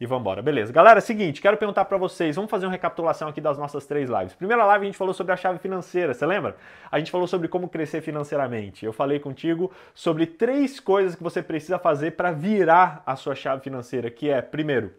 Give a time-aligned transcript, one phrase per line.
[0.00, 0.42] e vamos embora.
[0.42, 0.72] Beleza.
[0.72, 4.34] Galera, seguinte, quero perguntar para vocês, vamos fazer uma recapitulação aqui das nossas três lives.
[4.34, 6.56] Primeira live a gente falou sobre a chave financeira, você lembra?
[6.90, 8.84] A gente falou sobre como crescer financeiramente.
[8.84, 13.62] Eu falei contigo sobre três coisas que você precisa fazer para virar a sua chave
[13.62, 14.92] financeira, que é, primeiro,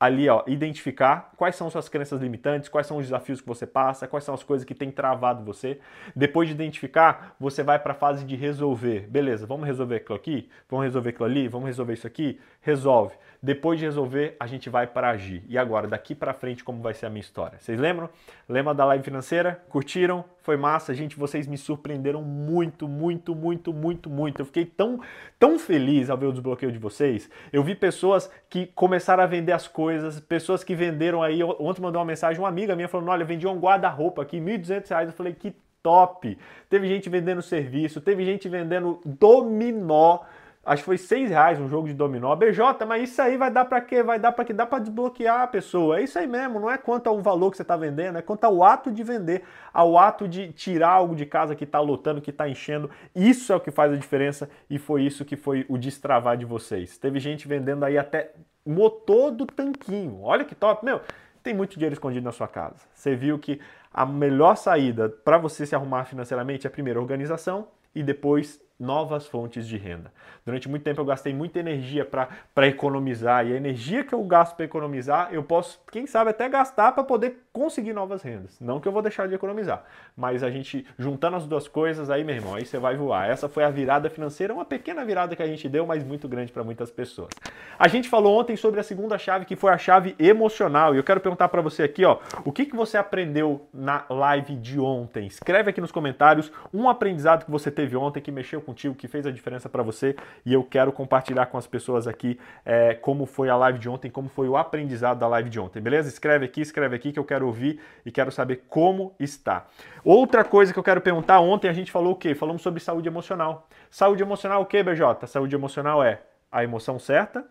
[0.00, 4.08] ali, ó, identificar quais são suas crenças limitantes, quais são os desafios que você passa,
[4.08, 5.78] quais são as coisas que têm travado você.
[6.16, 9.06] Depois de identificar, você vai para a fase de resolver.
[9.10, 10.48] Beleza, vamos resolver aquilo aqui?
[10.70, 11.48] Vamos resolver aquilo ali?
[11.48, 12.40] Vamos resolver isso aqui?
[12.62, 13.14] Resolve.
[13.42, 15.42] Depois de resolver, a gente vai para agir.
[15.48, 17.58] E agora, daqui para frente, como vai ser a minha história?
[17.58, 18.10] Vocês lembram?
[18.46, 19.62] Lembra da live financeira?
[19.70, 20.24] Curtiram?
[20.42, 21.16] Foi massa, gente.
[21.16, 24.42] Vocês me surpreenderam muito, muito, muito, muito, muito.
[24.42, 25.00] Eu fiquei tão,
[25.38, 27.30] tão feliz ao ver o desbloqueio de vocês.
[27.50, 29.89] Eu vi pessoas que começaram a vender as coisas,
[30.20, 31.42] pessoas que venderam aí.
[31.42, 35.06] Ontem mandou uma mensagem, uma amiga minha falando: Olha, vendi um guarda-roupa aqui, R$ 1.200.
[35.06, 36.36] Eu falei: Que top!
[36.68, 40.20] Teve gente vendendo serviço, teve gente vendendo dominó
[40.64, 42.34] acho que foi seis reais um jogo de dominó.
[42.36, 44.02] BJ, mas isso aí vai dar para quê?
[44.02, 45.98] Vai dar para que dá para desbloquear a pessoa.
[45.98, 48.44] É isso aí mesmo, não é quanto ao valor que você está vendendo, é quanto
[48.44, 52.30] ao ato de vender, ao ato de tirar algo de casa que está lotando, que
[52.30, 52.90] está enchendo.
[53.14, 56.44] Isso é o que faz a diferença e foi isso que foi o destravar de
[56.44, 56.98] vocês.
[56.98, 58.32] Teve gente vendendo aí até
[58.64, 60.22] motor do tanquinho.
[60.22, 61.00] Olha que top, meu.
[61.42, 62.86] Tem muito dinheiro escondido na sua casa.
[62.94, 63.60] Você viu que
[63.92, 69.68] a melhor saída para você se arrumar financeiramente é primeiro organização e depois novas fontes
[69.68, 70.10] de renda.
[70.44, 74.56] Durante muito tempo eu gastei muita energia para economizar e a energia que eu gasto
[74.56, 78.58] para economizar eu posso, quem sabe, até gastar para poder conseguir novas rendas.
[78.60, 79.84] Não que eu vou deixar de economizar,
[80.16, 83.28] mas a gente juntando as duas coisas, aí, meu irmão, aí você vai voar.
[83.28, 86.52] Essa foi a virada financeira, uma pequena virada que a gente deu, mas muito grande
[86.52, 87.30] para muitas pessoas.
[87.78, 91.04] A gente falou ontem sobre a segunda chave, que foi a chave emocional, e eu
[91.04, 95.26] quero perguntar para você aqui, ó, o que, que você aprendeu na live de ontem?
[95.26, 99.08] Escreve aqui nos comentários um aprendizado que você teve ontem que mexeu com contigo, que
[99.08, 100.14] fez a diferença para você
[100.46, 104.10] e eu quero compartilhar com as pessoas aqui é, como foi a live de ontem,
[104.10, 106.08] como foi o aprendizado da live de ontem, beleza?
[106.08, 109.66] Escreve aqui, escreve aqui que eu quero ouvir e quero saber como está.
[110.04, 112.34] Outra coisa que eu quero perguntar, ontem a gente falou o quê?
[112.34, 113.68] Falamos sobre saúde emocional.
[113.90, 115.26] Saúde emocional o quê, BJ?
[115.26, 117.44] Saúde emocional é a emoção certa,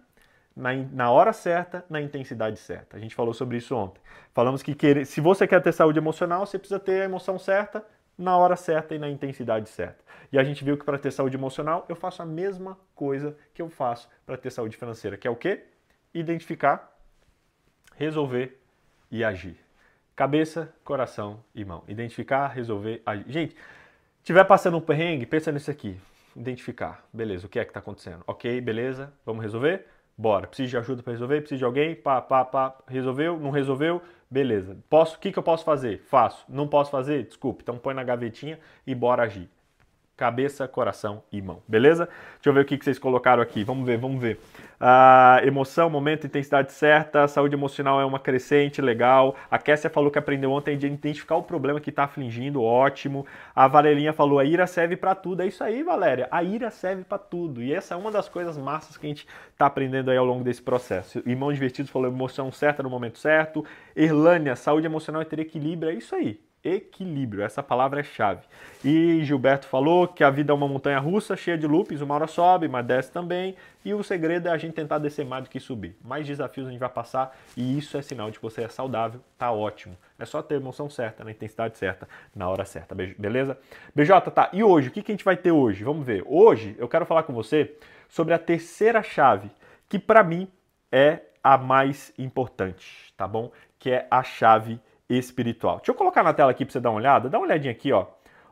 [0.56, 2.98] na, na, hora certa, na intensidade certa.
[2.98, 4.02] A gente falou sobre isso ontem.
[4.34, 7.84] Falamos que querer, se você quer ter saúde emocional, você precisa ter a emoção certa,
[8.20, 10.04] na hora certa e na intensidade certa.
[10.30, 13.62] E a gente viu que para ter saúde emocional, eu faço a mesma coisa que
[13.62, 15.64] eu faço para ter saúde financeira, que é o quê?
[16.14, 16.94] Identificar,
[17.96, 18.60] resolver
[19.10, 19.56] e agir.
[20.18, 21.82] Cabeça, coração e mão.
[21.88, 23.26] Identificar, resolver, agir.
[23.32, 23.56] Gente,
[24.22, 25.98] tiver passando um perrengue, pensa nisso aqui.
[26.36, 27.08] Identificar.
[27.14, 28.22] Beleza, o que é que está acontecendo?
[28.28, 29.88] Ok, beleza, vamos resolver?
[30.20, 30.48] Bora.
[30.48, 31.40] Preciso de ajuda para resolver?
[31.40, 31.96] Preciso de alguém?
[31.96, 32.76] Pá, pá, pá.
[32.86, 33.40] Resolveu?
[33.40, 34.02] Não resolveu?
[34.30, 34.76] Beleza.
[34.90, 35.16] Posso?
[35.16, 36.00] O que, que eu posso fazer?
[36.10, 36.44] Faço.
[36.50, 37.24] Não posso fazer?
[37.24, 37.62] Desculpe.
[37.64, 39.50] Então põe na gavetinha e bora agir
[40.20, 41.64] cabeça, coração e mão.
[41.66, 42.10] Beleza?
[42.36, 43.64] Deixa eu ver o que vocês colocaram aqui.
[43.64, 44.38] Vamos ver, vamos ver.
[44.82, 49.36] Uh, emoção, momento, intensidade certa, saúde emocional é uma crescente, legal.
[49.50, 53.26] A Kessia falou que aprendeu ontem de identificar o problema que está afligindo, ótimo.
[53.56, 55.42] A Valelinha falou, a ira serve para tudo.
[55.42, 56.28] É isso aí, Valéria.
[56.32, 57.64] A ira serve para tudo.
[57.64, 60.44] E essa é uma das coisas massas que a gente está aprendendo aí ao longo
[60.44, 61.24] desse processo.
[61.26, 63.64] Irmão Divertidos falou emoção certa no momento certo.
[63.96, 65.90] Erlânia, saúde emocional é ter equilíbrio.
[65.90, 67.44] É isso aí equilíbrio.
[67.44, 68.42] Essa palavra é chave.
[68.84, 72.28] E Gilberto falou que a vida é uma montanha russa, cheia de loops, uma hora
[72.28, 73.56] sobe, mas desce também.
[73.84, 75.96] E o segredo é a gente tentar descer mais do que subir.
[76.04, 79.22] Mais desafios a gente vai passar e isso é sinal de que você é saudável,
[79.38, 79.98] tá ótimo.
[80.18, 83.58] É só ter a emoção certa, na intensidade certa, na hora certa, beleza?
[83.96, 84.50] BJ, tá.
[84.52, 85.84] E hoje, o que a gente vai ter hoje?
[85.84, 86.24] Vamos ver.
[86.28, 87.76] Hoje eu quero falar com você
[88.10, 89.50] sobre a terceira chave,
[89.88, 90.48] que para mim
[90.92, 93.52] é a mais importante, tá bom?
[93.78, 95.78] Que é a chave espiritual.
[95.78, 97.30] Deixa eu colocar na tela aqui para você dar uma olhada.
[97.30, 98.06] Dá uma olhadinha aqui, ó.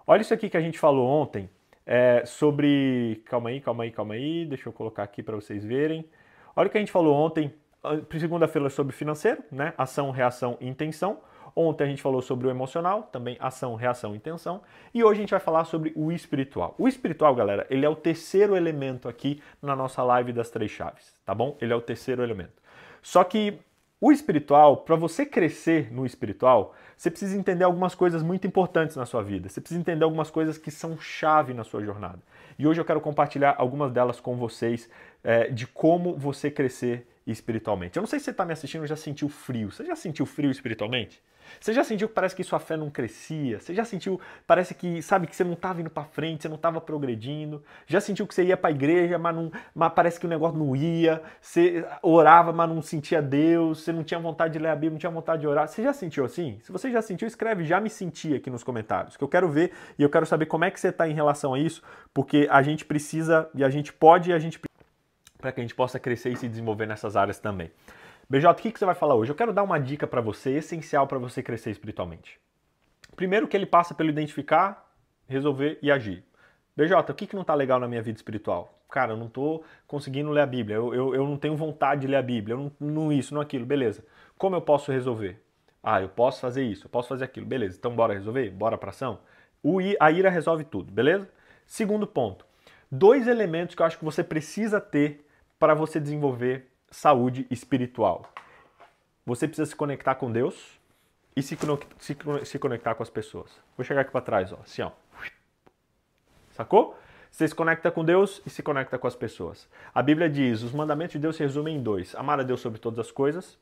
[0.05, 1.49] Olha isso aqui que a gente falou ontem
[1.85, 3.21] é, sobre.
[3.25, 4.45] Calma aí, calma aí, calma aí.
[4.45, 6.05] Deixa eu colocar aqui para vocês verem.
[6.55, 7.53] Olha o que a gente falou ontem,
[7.83, 9.73] ah, segunda-feira, sobre financeiro, né?
[9.77, 11.19] Ação, reação e intenção.
[11.55, 14.61] Ontem a gente falou sobre o emocional, também ação, reação intenção.
[14.93, 16.75] E hoje a gente vai falar sobre o espiritual.
[16.77, 21.15] O espiritual, galera, ele é o terceiro elemento aqui na nossa live das três chaves,
[21.25, 21.57] tá bom?
[21.59, 22.53] Ele é o terceiro elemento.
[23.01, 23.59] Só que
[23.99, 29.05] o espiritual, para você crescer no espiritual, você precisa entender algumas coisas muito importantes na
[29.05, 29.49] sua vida.
[29.49, 32.19] Você precisa entender algumas coisas que são chave na sua jornada.
[32.59, 34.89] E hoje eu quero compartilhar algumas delas com vocês
[35.23, 37.97] é, de como você crescer espiritualmente.
[37.97, 39.71] Eu não sei se você está me assistindo e já sentiu frio.
[39.71, 41.21] Você já sentiu frio espiritualmente?
[41.59, 43.59] Você já sentiu que parece que sua fé não crescia?
[43.59, 46.55] Você já sentiu, parece que, sabe, que você não estava indo para frente, você não
[46.55, 47.63] estava progredindo?
[47.85, 50.57] Já sentiu que você ia para a igreja, mas, não, mas parece que o negócio
[50.57, 51.21] não ia?
[51.41, 53.81] Você orava, mas não sentia Deus?
[53.81, 55.67] Você não tinha vontade de ler a Bíblia, não tinha vontade de orar?
[55.67, 56.59] Você já sentiu assim?
[56.61, 59.71] Se você já sentiu, escreve já me senti aqui nos comentários, que eu quero ver
[59.97, 61.81] e eu quero saber como é que você está em relação a isso,
[62.13, 64.59] porque a gente precisa e a gente pode e a gente
[65.37, 67.71] para que a gente possa crescer e se desenvolver nessas áreas também.
[68.29, 69.31] BJ, o que, que você vai falar hoje?
[69.31, 72.39] Eu quero dar uma dica para você, essencial para você crescer espiritualmente.
[73.15, 74.91] Primeiro que ele passa pelo identificar,
[75.27, 76.23] resolver e agir.
[76.75, 78.77] BJ, o que, que não está legal na minha vida espiritual?
[78.89, 82.07] Cara, eu não estou conseguindo ler a Bíblia, eu, eu, eu, não tenho vontade de
[82.07, 84.05] ler a Bíblia, eu não, não isso, não aquilo, beleza.
[84.37, 85.41] Como eu posso resolver?
[85.81, 87.77] Ah, eu posso fazer isso, eu posso fazer aquilo, beleza.
[87.77, 88.49] Então bora resolver?
[88.51, 89.19] Bora para ação?
[89.63, 91.29] O, a ira resolve tudo, beleza?
[91.65, 92.45] Segundo ponto,
[92.91, 95.26] dois elementos que eu acho que você precisa ter
[95.59, 98.31] para você desenvolver saúde espiritual.
[99.25, 100.79] Você precisa se conectar com Deus
[101.35, 101.57] e se,
[101.99, 103.51] se, se conectar com as pessoas.
[103.75, 104.91] Vou chegar aqui para trás, ó, assim, ó.
[106.51, 106.97] Sacou?
[107.29, 109.69] Você se conecta com Deus e se conecta com as pessoas.
[109.93, 112.79] A Bíblia diz: os mandamentos de Deus se resumem em dois: amar a Deus sobre
[112.79, 113.59] todas as coisas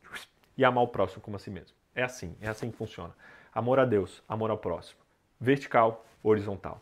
[0.58, 1.76] e amar o próximo como a si mesmo.
[1.94, 3.14] É assim, é assim que funciona.
[3.54, 5.00] Amor a Deus, amor ao próximo.
[5.40, 6.82] Vertical, horizontal.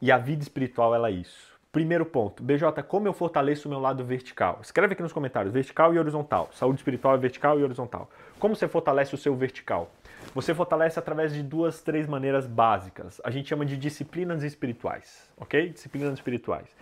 [0.00, 1.55] E a vida espiritual ela é isso.
[1.76, 4.60] Primeiro ponto, BJ, como eu fortaleço o meu lado vertical?
[4.62, 6.48] Escreve aqui nos comentários, vertical e horizontal.
[6.54, 8.08] Saúde espiritual é vertical e horizontal.
[8.38, 9.90] Como você fortalece o seu vertical?
[10.34, 13.20] Você fortalece através de duas, três maneiras básicas.
[13.22, 15.68] A gente chama de disciplinas espirituais, ok?
[15.68, 16.74] Disciplinas espirituais.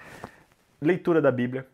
[0.81, 1.67] Leitura da Bíblia,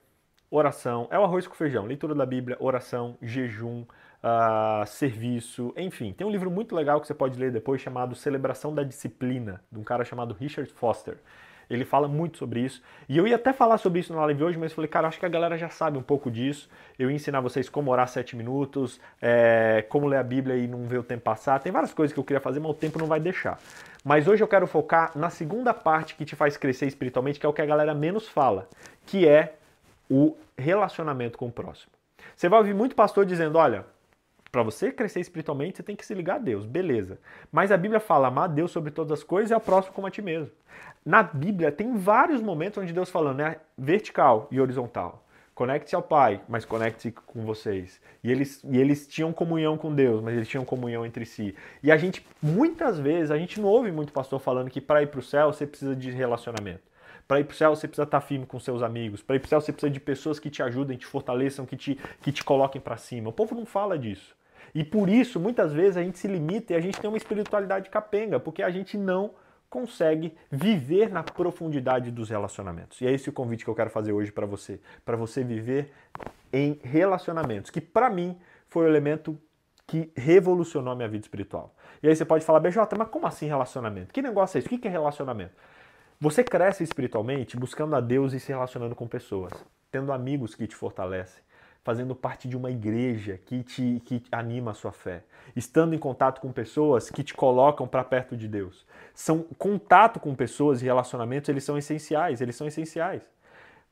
[0.50, 1.84] oração, é o arroz com feijão.
[1.84, 6.14] Leitura da Bíblia, oração, jejum, uh, serviço, enfim.
[6.14, 9.78] Tem um livro muito legal que você pode ler depois chamado Celebração da Disciplina, de
[9.78, 11.19] um cara chamado Richard Foster.
[11.70, 12.82] Ele fala muito sobre isso.
[13.08, 15.25] E eu ia até falar sobre isso na live hoje, mas falei, cara, acho que
[15.25, 16.69] a galera já sabe um pouco disso.
[16.99, 20.87] Eu ia ensinar vocês como orar sete minutos, é, como ler a Bíblia e não
[20.87, 21.61] ver o tempo passar.
[21.61, 23.61] Tem várias coisas que eu queria fazer, mas o tempo não vai deixar.
[24.05, 27.49] Mas hoje eu quero focar na segunda parte que te faz crescer espiritualmente, que é
[27.49, 28.69] o que a galera menos fala,
[29.06, 29.55] que é
[30.11, 31.93] o relacionamento com o próximo.
[32.34, 33.84] Você vai ouvir muito pastor dizendo, olha,
[34.50, 37.19] para você crescer espiritualmente, você tem que se ligar a Deus, beleza.
[37.52, 40.06] Mas a Bíblia fala amar a Deus sobre todas as coisas e ao próximo como
[40.06, 40.50] a ti mesmo.
[41.05, 45.25] Na Bíblia tem vários momentos onde Deus falando, né, vertical e horizontal.
[45.55, 48.00] Conecte-se ao Pai, mas conecte-se com vocês.
[48.25, 51.55] E eles, e eles tinham comunhão com Deus, mas eles tinham comunhão entre si.
[51.82, 55.08] E a gente, muitas vezes, a gente não ouve muito pastor falando que para ir
[55.08, 56.91] para o céu você precisa de relacionamento.
[57.29, 59.23] Para ir para o céu você precisa estar firme com seus amigos.
[59.23, 61.76] Para ir para o céu você precisa de pessoas que te ajudem, te fortaleçam, que
[61.76, 63.29] te, que te coloquem para cima.
[63.29, 64.35] O povo não fala disso.
[64.75, 67.90] E por isso, muitas vezes, a gente se limita e a gente tem uma espiritualidade
[67.90, 69.32] capenga, porque a gente não
[69.69, 73.00] consegue viver na profundidade dos relacionamentos.
[73.00, 75.93] E é esse o convite que eu quero fazer hoje para você, para você viver
[76.52, 78.37] em relacionamentos, que para mim
[78.69, 79.40] foi o elemento
[79.87, 81.75] que revolucionou a minha vida espiritual.
[82.02, 84.12] E aí você pode falar, BJ, mas como assim relacionamento?
[84.12, 84.73] Que negócio é isso?
[84.73, 85.52] O que é relacionamento?
[86.20, 89.52] Você cresce espiritualmente buscando a Deus e se relacionando com pessoas,
[89.90, 91.43] tendo amigos que te fortalecem,
[91.82, 95.23] fazendo parte de uma igreja que te que anima a sua fé,
[95.56, 98.87] estando em contato com pessoas que te colocam para perto de Deus.
[99.15, 103.23] São contato com pessoas e relacionamentos, eles são essenciais, eles são essenciais.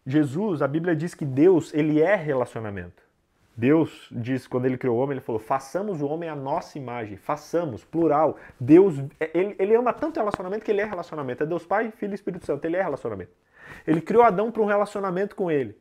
[0.07, 3.09] Jesus, a Bíblia diz que Deus, ele é relacionamento.
[3.59, 7.17] Deus diz, quando ele criou o homem, ele falou: façamos o homem à nossa imagem,
[7.17, 8.37] façamos, plural.
[8.59, 8.95] Deus,
[9.35, 11.43] ele, ele ama tanto relacionamento que ele é relacionamento.
[11.43, 13.33] É Deus Pai, Filho e Espírito Santo, ele é relacionamento.
[13.85, 15.77] Ele criou Adão para um relacionamento com ele.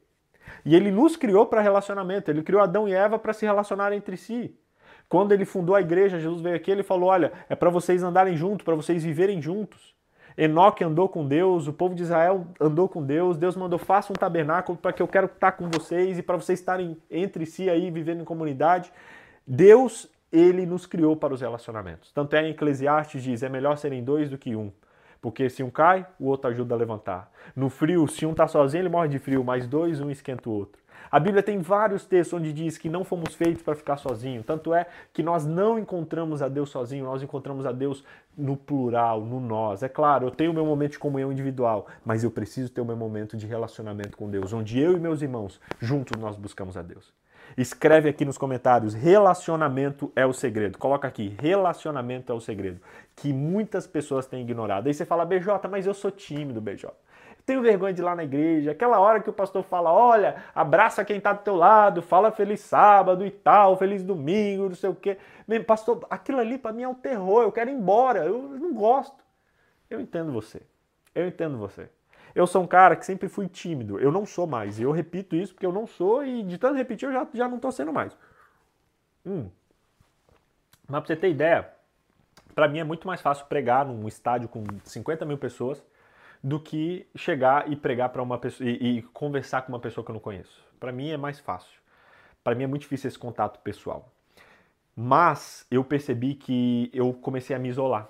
[0.66, 4.18] E ele nos criou para relacionamento, ele criou Adão e Eva para se relacionar entre
[4.18, 4.56] si.
[5.10, 8.36] Quando ele fundou a igreja, Jesus veio aqui, ele falou: "Olha, é para vocês andarem
[8.36, 9.96] juntos, para vocês viverem juntos".
[10.38, 14.16] Enoque andou com Deus, o povo de Israel andou com Deus, Deus mandou faça um
[14.16, 17.90] tabernáculo para que eu quero estar com vocês e para vocês estarem entre si aí
[17.90, 18.94] vivendo em comunidade.
[19.48, 22.12] Deus, ele nos criou para os relacionamentos.
[22.12, 24.72] Tanto é em Eclesiastes diz: "É melhor serem dois do que um".
[25.22, 27.32] Porque se um cai, o outro ajuda a levantar.
[27.56, 30.54] No frio, se um está sozinho, ele morre de frio, mas dois, um esquenta o
[30.54, 30.82] outro.
[31.10, 34.46] A Bíblia tem vários textos onde diz que não fomos feitos para ficar sozinhos.
[34.46, 38.04] Tanto é que nós não encontramos a Deus sozinho, nós encontramos a Deus
[38.38, 39.84] no plural, no nós.
[39.84, 42.98] É claro, eu tenho meu momento de comunhão individual, mas eu preciso ter o meu
[42.98, 47.17] momento de relacionamento com Deus, onde eu e meus irmãos, juntos nós buscamos a Deus.
[47.56, 50.78] Escreve aqui nos comentários: relacionamento é o segredo.
[50.78, 52.82] Coloca aqui: relacionamento é o segredo.
[53.16, 54.88] Que muitas pessoas têm ignorado.
[54.88, 56.92] Aí você fala, BJ, mas eu sou tímido, BJ.
[57.48, 58.72] Tenho vergonha de ir lá na igreja.
[58.72, 62.60] Aquela hora que o pastor fala: olha, abraça quem está do teu lado, fala feliz
[62.60, 65.18] sábado e tal, feliz domingo, não sei o quê.
[65.48, 67.44] Mesmo, pastor, aquilo ali para mim é um terror.
[67.44, 68.26] Eu quero ir embora.
[68.26, 69.24] Eu não gosto.
[69.90, 70.62] Eu entendo você.
[71.16, 71.90] Eu entendo você.
[72.38, 74.00] Eu sou um cara que sempre fui tímido.
[74.00, 74.78] Eu não sou mais.
[74.78, 77.48] E eu repito isso porque eu não sou e de tanto repetir eu já, já
[77.48, 78.16] não estou sendo mais.
[79.26, 79.50] Hum.
[80.88, 81.68] Mas pra você ter ideia,
[82.54, 85.84] para mim é muito mais fácil pregar num estádio com 50 mil pessoas
[86.44, 90.12] do que chegar e pregar para uma pessoa e, e, conversar com uma pessoa que
[90.12, 90.64] eu não conheço.
[90.80, 91.80] Para mim é mais fácil.
[92.44, 94.12] Para mim é muito difícil esse contato pessoal.
[94.96, 98.08] Mas eu percebi que eu comecei a me isolar.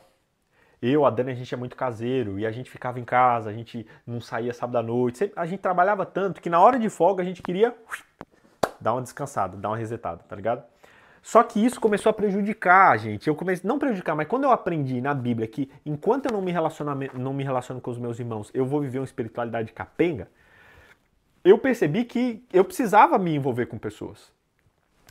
[0.82, 3.54] Eu, a Dani, a gente é muito caseiro e a gente ficava em casa, a
[3.54, 5.32] gente não saía sábado à noite.
[5.36, 7.76] A gente trabalhava tanto que na hora de folga a gente queria
[8.80, 10.64] dar uma descansada, dar uma resetada, tá ligado?
[11.24, 13.28] Só que isso começou a prejudicar a gente.
[13.28, 16.54] Eu comecei, não prejudicar, mas quando eu aprendi na Bíblia que enquanto eu não me,
[17.14, 20.30] não me relaciono com os meus irmãos, eu vou viver uma espiritualidade capenga,
[21.44, 24.32] eu percebi que eu precisava me envolver com pessoas.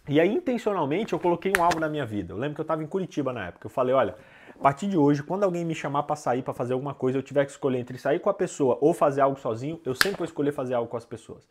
[0.08, 2.32] E aí, intencionalmente, eu coloquei um alvo na minha vida.
[2.32, 3.66] Eu lembro que eu estava em Curitiba na época.
[3.66, 4.14] Eu falei, olha,
[4.58, 7.22] a partir de hoje, quando alguém me chamar para sair, para fazer alguma coisa, eu
[7.22, 10.24] tiver que escolher entre sair com a pessoa ou fazer algo sozinho, eu sempre vou
[10.24, 11.46] escolher fazer algo com as pessoas.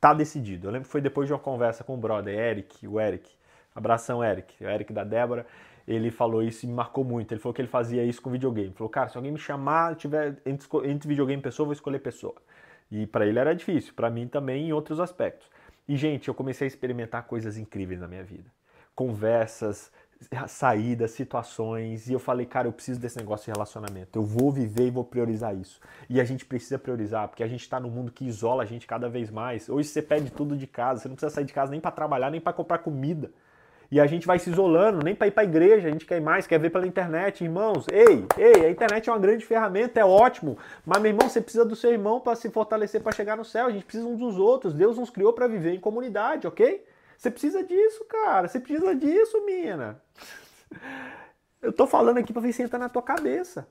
[0.00, 0.68] Tá decidido.
[0.68, 3.28] Eu lembro que foi depois de uma conversa com o brother, Eric, o Eric.
[3.74, 4.62] Abração, Eric.
[4.62, 5.44] O Eric da Débora.
[5.86, 7.32] Ele falou isso e me marcou muito.
[7.32, 8.68] Ele falou que ele fazia isso com videogame.
[8.68, 11.72] Ele falou, cara, se alguém me chamar, tiver entre, entre videogame e pessoa, eu vou
[11.72, 12.34] escolher pessoa.
[12.90, 15.50] E para ele era difícil, para mim também em outros aspectos.
[15.88, 18.50] E, gente, eu comecei a experimentar coisas incríveis na minha vida.
[18.94, 19.90] Conversas,
[20.48, 24.18] saídas, situações, e eu falei, cara, eu preciso desse negócio de relacionamento.
[24.18, 25.80] Eu vou viver e vou priorizar isso.
[26.08, 28.86] E a gente precisa priorizar, porque a gente está num mundo que isola a gente
[28.86, 29.68] cada vez mais.
[29.68, 32.30] Hoje você pede tudo de casa, você não precisa sair de casa nem para trabalhar,
[32.30, 33.30] nem para comprar comida.
[33.90, 36.46] E a gente vai se isolando, nem para ir para igreja, a gente quer mais,
[36.46, 37.42] quer ver pela internet.
[37.42, 41.40] Irmãos, ei, ei, a internet é uma grande ferramenta, é ótimo, mas meu irmão, você
[41.40, 43.66] precisa do seu irmão para se fortalecer para chegar no céu.
[43.66, 44.74] A gente precisa uns dos outros.
[44.74, 46.84] Deus nos criou para viver em comunidade, ok?
[47.18, 48.46] Você precisa disso, cara.
[48.46, 50.00] Você precisa disso, mina.
[51.60, 53.66] Eu tô falando aqui para ver se entra na tua cabeça.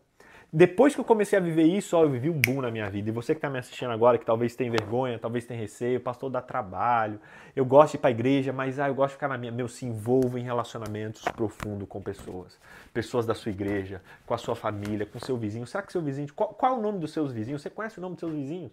[0.51, 3.09] Depois que eu comecei a viver isso, ó, eu vivi um boom na minha vida.
[3.09, 6.29] E você que está me assistindo agora, que talvez tenha vergonha, talvez tenha receio, pastor
[6.29, 7.19] dá trabalho,
[7.55, 9.51] eu gosto de ir para a igreja, mas ah, eu gosto de ficar na minha.
[9.51, 12.59] Meu, se envolvo em relacionamentos profundos com pessoas.
[12.93, 15.65] Pessoas da sua igreja, com a sua família, com seu vizinho.
[15.65, 16.33] Será que seu vizinho.
[16.33, 17.61] Qual, qual é o nome dos seus vizinhos?
[17.61, 18.71] Você conhece o nome dos seus vizinhos?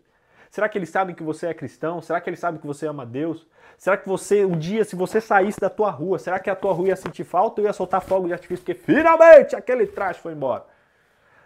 [0.54, 2.00] Será que eles sabem que você é cristão?
[2.00, 3.44] Será que eles sabem que você ama Deus?
[3.76, 6.73] Será que você, um dia, se você saísse da tua rua, será que a tua
[6.73, 10.32] rua ia sentir falta ou ia soltar fogo de artifício porque finalmente aquele traje foi
[10.32, 10.64] embora?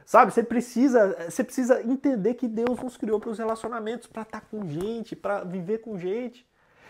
[0.05, 4.43] Sabe, você precisa, você precisa entender que Deus nos criou para os relacionamentos, para estar
[4.43, 6.47] com gente, para viver com gente.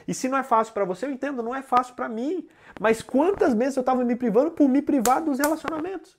[0.08, 2.48] E se não é fácil para você, eu entendo, não é fácil para mim.
[2.80, 6.18] Mas quantas vezes eu estava me privando por me privar dos relacionamentos?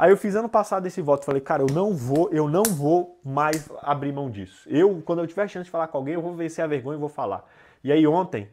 [0.00, 3.20] Aí eu fiz ano passado esse voto, falei, cara, eu não vou, eu não vou
[3.22, 4.66] mais abrir mão disso.
[4.66, 6.98] Eu, quando eu tiver chance de falar com alguém, eu vou vencer a vergonha e
[6.98, 7.44] vou falar.
[7.84, 8.48] E aí ontem,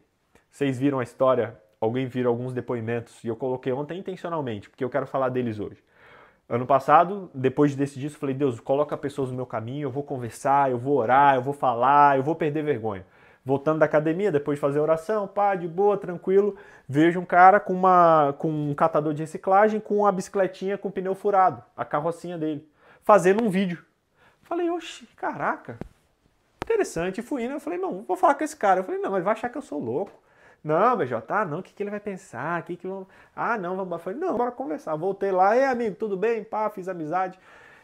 [0.50, 4.90] vocês viram a história, alguém viram alguns depoimentos, e eu coloquei ontem intencionalmente, porque eu
[4.90, 5.82] quero falar deles hoje.
[6.50, 10.02] Ano passado, depois de decidir isso, falei: Deus, coloca pessoas no meu caminho, eu vou
[10.02, 13.06] conversar, eu vou orar, eu vou falar, eu vou perder vergonha.
[13.48, 16.54] Voltando da academia, depois de fazer oração, pá, de boa, tranquilo,
[16.86, 21.14] vejo um cara com, uma, com um catador de reciclagem com uma bicicletinha com pneu
[21.14, 22.70] furado, a carrocinha dele,
[23.02, 23.82] fazendo um vídeo.
[24.42, 25.78] Falei, oxe, caraca,
[26.62, 27.22] interessante.
[27.22, 28.80] Fui indo, eu falei, não, vou falar com esse cara.
[28.80, 30.12] Eu falei, não, mas vai achar que eu sou louco.
[30.62, 32.60] Não, BJ, ah, não, o que, que ele vai pensar?
[32.64, 33.06] Que que vamos...
[33.34, 34.02] Ah, não, vamos.
[34.02, 34.94] Falei, não, bora conversar.
[34.94, 36.44] Voltei lá, ei, amigo, tudo bem?
[36.44, 37.38] Pá, fiz amizade.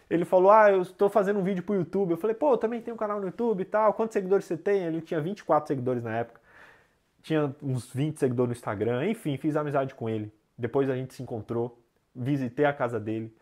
[0.08, 2.12] Ele falou, ah, eu estou fazendo um vídeo pro YouTube.
[2.12, 3.94] Eu falei, pô, eu também tenho um canal no YouTube e tal.
[3.94, 4.84] Quantos seguidores você tem?
[4.84, 6.40] Ele tinha 24 seguidores na época.
[7.22, 9.06] Tinha uns 20 seguidores no Instagram.
[9.06, 10.32] Enfim, fiz amizade com ele.
[10.58, 11.78] Depois a gente se encontrou,
[12.14, 13.34] visitei a casa dele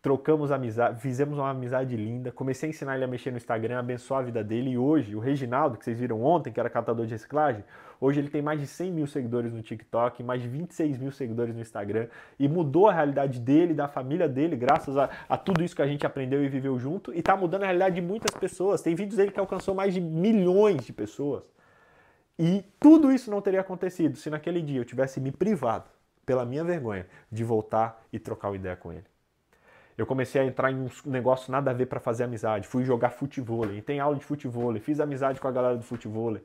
[0.00, 4.20] trocamos amizade, fizemos uma amizade linda, comecei a ensinar ele a mexer no Instagram, abençoar
[4.20, 7.12] a vida dele, e hoje, o Reginaldo, que vocês viram ontem, que era catador de
[7.12, 7.64] reciclagem,
[8.00, 11.52] hoje ele tem mais de 100 mil seguidores no TikTok, mais de 26 mil seguidores
[11.52, 12.06] no Instagram,
[12.38, 15.86] e mudou a realidade dele, da família dele, graças a, a tudo isso que a
[15.86, 19.16] gente aprendeu e viveu junto, e tá mudando a realidade de muitas pessoas, tem vídeos
[19.16, 21.50] dele que alcançou mais de milhões de pessoas,
[22.38, 25.90] e tudo isso não teria acontecido se naquele dia eu tivesse me privado,
[26.24, 29.17] pela minha vergonha, de voltar e trocar uma ideia com ele.
[29.98, 32.68] Eu comecei a entrar em um negócio nada a ver para fazer amizade.
[32.68, 36.38] Fui jogar futebol, e tem aula de futebol, fiz amizade com a galera do futebol.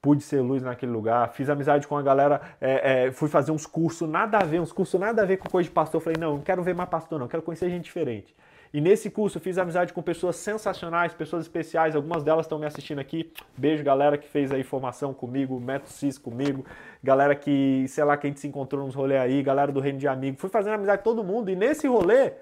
[0.00, 3.66] Pude ser luz naquele lugar, fiz amizade com a galera, é, é, fui fazer uns
[3.66, 6.00] cursos nada a ver, uns cursos nada a ver com coisa de pastor.
[6.00, 8.32] Falei, não, não quero ver mais pastor, não, quero conhecer gente diferente.
[8.72, 13.00] E nesse curso fiz amizade com pessoas sensacionais, pessoas especiais, algumas delas estão me assistindo
[13.00, 13.32] aqui.
[13.56, 16.64] Beijo, galera que fez aí formação comigo, Método Cis comigo,
[17.02, 19.98] galera que, sei lá, que a gente se encontrou nos rolês aí, galera do Reino
[19.98, 20.38] de Amigo.
[20.38, 22.34] Fui fazendo amizade com todo mundo e nesse rolê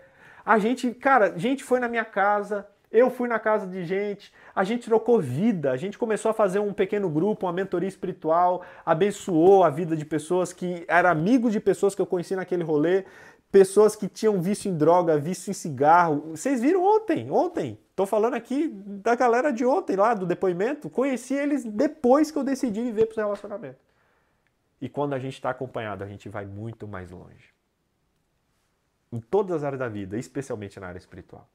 [0.46, 4.62] a gente, cara, gente foi na minha casa, eu fui na casa de gente, a
[4.62, 9.64] gente trocou vida, a gente começou a fazer um pequeno grupo, uma mentoria espiritual, abençoou
[9.64, 13.04] a vida de pessoas que eram amigos de pessoas que eu conheci naquele rolê,
[13.50, 16.30] pessoas que tinham vício em droga, vício em cigarro.
[16.30, 17.76] Vocês viram ontem, ontem.
[17.96, 20.88] Tô falando aqui da galera de ontem lá do depoimento.
[20.88, 23.80] Conheci eles depois que eu decidi viver pro relacionamento.
[24.80, 27.55] E quando a gente está acompanhado, a gente vai muito mais longe
[29.12, 31.48] em todas as áreas da vida, especialmente na área espiritual.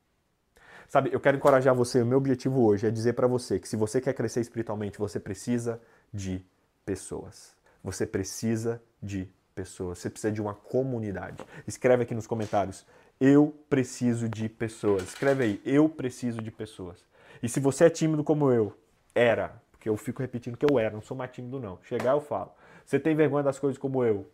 [0.87, 3.77] Sabe, eu quero encorajar você, o meu objetivo hoje é dizer para você que se
[3.77, 5.81] você quer crescer espiritualmente, você precisa
[6.13, 6.45] de
[6.85, 7.55] pessoas.
[7.83, 11.43] Você precisa de pessoas, você precisa de uma comunidade.
[11.67, 12.85] Escreve aqui nos comentários,
[13.19, 15.03] Eu preciso de pessoas.
[15.03, 17.05] Escreve aí, eu preciso de pessoas.
[17.41, 18.75] E se você é tímido como eu,
[19.13, 21.79] era, porque eu fico repetindo que eu era, não sou mais tímido não.
[21.83, 22.51] Chegar eu falo.
[22.91, 24.29] Você tem vergonha das coisas como eu.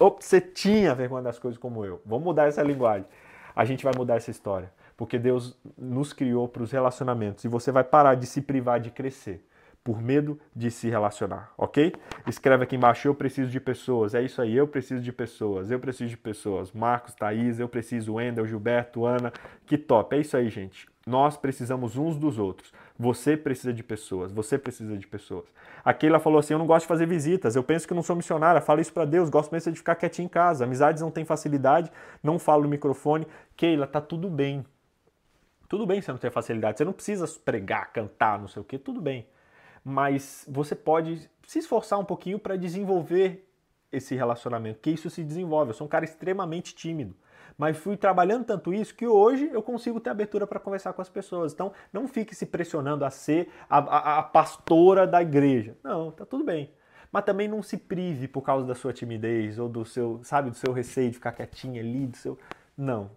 [0.00, 2.02] Ops, você tinha vergonha das coisas como eu.
[2.04, 3.06] Vamos mudar essa linguagem.
[3.54, 4.72] A gente vai mudar essa história.
[4.96, 7.44] Porque Deus nos criou para os relacionamentos.
[7.44, 9.46] E você vai parar de se privar de crescer
[9.84, 11.92] por medo de se relacionar, ok?
[12.26, 14.14] Escreve aqui embaixo, eu preciso de pessoas.
[14.14, 15.70] É isso aí, eu preciso de pessoas.
[15.70, 16.72] Eu preciso de pessoas.
[16.72, 19.32] Marcos, Thaís, eu preciso, Wendel, Gilberto, Ana.
[19.64, 20.16] Que top.
[20.16, 20.88] É isso aí, gente.
[21.06, 22.72] Nós precisamos uns dos outros.
[23.02, 24.30] Você precisa de pessoas.
[24.30, 25.46] Você precisa de pessoas.
[25.84, 27.56] A Keila falou assim: Eu não gosto de fazer visitas.
[27.56, 28.60] Eu penso que não sou missionária.
[28.60, 29.28] Fala isso para Deus.
[29.28, 30.64] Gosto mesmo de ficar quietinho em casa.
[30.64, 31.90] Amizades não têm facilidade.
[32.22, 33.26] Não falo no microfone.
[33.56, 34.64] Keila, tá tudo bem.
[35.68, 36.78] Tudo bem você não ter facilidade.
[36.78, 38.78] Você não precisa pregar, cantar, não sei o quê.
[38.78, 39.26] Tudo bem
[39.84, 43.48] mas você pode se esforçar um pouquinho para desenvolver
[43.90, 45.70] esse relacionamento, que isso se desenvolve.
[45.70, 47.14] Eu sou um cara extremamente tímido,
[47.62, 51.08] mas fui trabalhando tanto isso que hoje eu consigo ter abertura para conversar com as
[51.08, 51.52] pessoas.
[51.52, 55.76] Então, não fique se pressionando a ser a, a, a pastora da igreja.
[55.80, 56.72] Não, tá tudo bem.
[57.12, 60.56] Mas também não se prive por causa da sua timidez ou do seu, sabe, do
[60.56, 62.36] seu receio de ficar quietinho ali, do seu.
[62.76, 63.12] Não.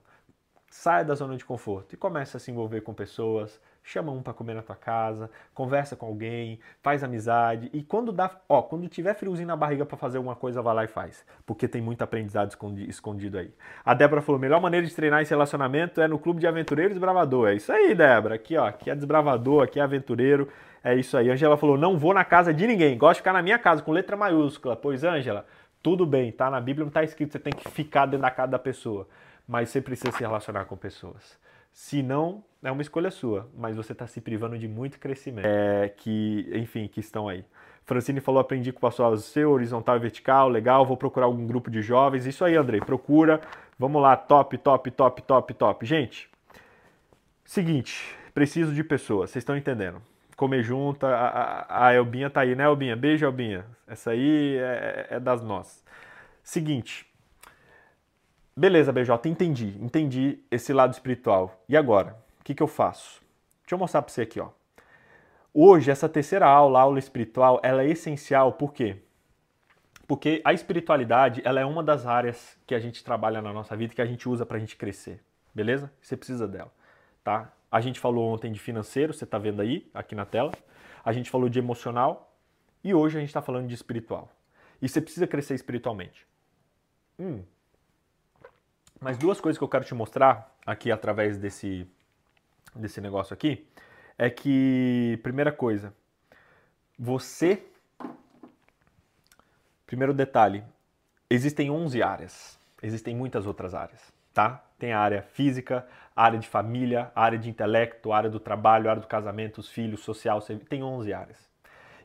[0.69, 4.33] Saia da zona de conforto e comece a se envolver com pessoas, chama um para
[4.33, 9.13] comer na tua casa, conversa com alguém, faz amizade e quando dá, ó, quando tiver
[9.13, 12.51] friozinho na barriga para fazer alguma coisa, vai lá e faz, porque tem muito aprendizado
[12.87, 13.53] escondido aí.
[13.85, 17.49] A Débora falou: "Melhor maneira de treinar esse relacionamento é no clube de aventureiro desbravador".
[17.49, 18.35] É isso aí, Débora.
[18.35, 20.49] Aqui, ó, aqui é desbravador, aqui é aventureiro.
[20.83, 21.29] É isso aí.
[21.29, 23.91] Angela falou: "Não vou na casa de ninguém, gosto de ficar na minha casa com
[23.91, 24.75] letra maiúscula".
[24.75, 25.45] Pois, Angela,
[25.83, 28.31] tudo bem, tá na Bíblia não tá escrito que você tem que ficar dentro da
[28.31, 29.07] casa da pessoa,
[29.47, 31.37] mas você precisa se relacionar com pessoas.
[31.75, 35.45] Se não, é uma escolha sua, mas você está se privando de muito crescimento.
[35.45, 37.43] É, que, enfim, que estão aí.
[37.83, 41.69] Francine falou: aprendi com o pastor seu, horizontal e vertical, legal, vou procurar algum grupo
[41.69, 42.25] de jovens.
[42.25, 43.41] Isso aí, Andrei, procura.
[43.77, 45.85] Vamos lá, top, top, top, top, top.
[45.85, 46.29] Gente,
[47.43, 50.01] seguinte, preciso de pessoas, vocês estão entendendo.
[50.37, 52.95] Comer junto, a, a, a, Elbinha tá aí, né, Elbinha?
[52.95, 53.65] Beijo, Elbinha.
[53.85, 55.83] Essa aí é, é das nossas.
[56.41, 57.05] Seguinte,
[58.57, 61.61] Beleza, BJ, entendi, entendi esse lado espiritual.
[61.67, 62.17] E agora?
[62.39, 63.21] O que, que eu faço?
[63.63, 64.49] Deixa eu mostrar para você aqui, ó.
[65.53, 68.97] Hoje, essa terceira aula, aula espiritual, ela é essencial, por quê?
[70.07, 73.93] Porque a espiritualidade, ela é uma das áreas que a gente trabalha na nossa vida,
[73.93, 75.21] que a gente usa para a gente crescer,
[75.53, 75.91] beleza?
[76.01, 76.71] Você precisa dela,
[77.25, 77.51] tá?
[77.69, 80.53] A gente falou ontem de financeiro, você está vendo aí, aqui na tela.
[81.03, 82.33] A gente falou de emocional
[82.81, 84.29] e hoje a gente está falando de espiritual.
[84.81, 86.25] E você precisa crescer espiritualmente.
[87.19, 87.41] Hum,
[89.05, 91.87] mas duas coisas que eu quero te mostrar aqui através desse,
[92.75, 93.67] desse negócio aqui
[94.17, 95.93] é que, primeira coisa,
[96.97, 97.63] você.
[99.85, 100.63] Primeiro detalhe:
[101.29, 104.63] existem 11 áreas, existem muitas outras áreas, tá?
[104.79, 109.07] Tem a área física, área de família, área de intelecto, área do trabalho, área do
[109.07, 111.54] casamento, os filhos, social, tem 11 áreas.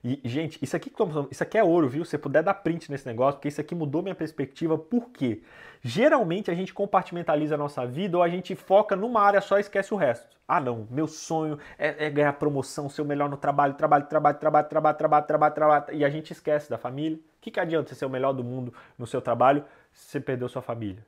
[0.03, 0.91] E, gente, isso aqui,
[1.31, 2.05] isso aqui é ouro, viu?
[2.05, 4.79] Se você puder dar print nesse negócio, porque isso aqui mudou minha perspectiva.
[4.79, 5.43] Por quê?
[5.83, 9.61] Geralmente a gente compartimentaliza a nossa vida ou a gente foca numa área só e
[9.61, 10.39] esquece o resto.
[10.49, 14.39] Ah, não, meu sonho é, é ganhar promoção, ser o melhor no trabalho, trabalho, trabalho,
[14.39, 15.85] trabalho, trabalho, trabalho, trabalho, trabalho.
[15.93, 17.19] E a gente esquece da família.
[17.19, 20.21] O que, que adianta você ser o melhor do mundo no seu trabalho se você
[20.21, 21.05] perdeu sua família?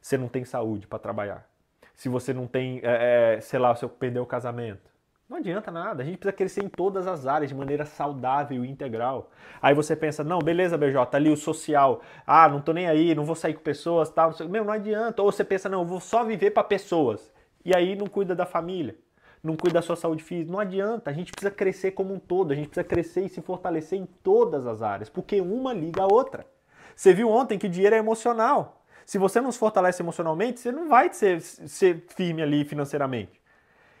[0.00, 1.48] Você não tem saúde para trabalhar.
[1.94, 4.95] Se você não tem, é, é sei lá, se você perdeu o casamento
[5.28, 8.70] não adianta nada, a gente precisa crescer em todas as áreas de maneira saudável e
[8.70, 9.30] integral.
[9.60, 12.00] Aí você pensa, não, beleza, BJ, tá ali o social.
[12.24, 14.32] Ah, não tô nem aí, não vou sair com pessoas, tal.
[14.38, 15.22] Não Meu, não adianta.
[15.22, 17.32] Ou você pensa, não, eu vou só viver para pessoas.
[17.64, 18.96] E aí não cuida da família,
[19.42, 20.52] não cuida da sua saúde física.
[20.52, 23.42] Não adianta, a gente precisa crescer como um todo, a gente precisa crescer e se
[23.42, 26.46] fortalecer em todas as áreas, porque uma liga a outra.
[26.94, 28.84] Você viu ontem que dinheiro é emocional.
[29.04, 33.40] Se você não se fortalece emocionalmente, você não vai ser, ser firme ali financeiramente.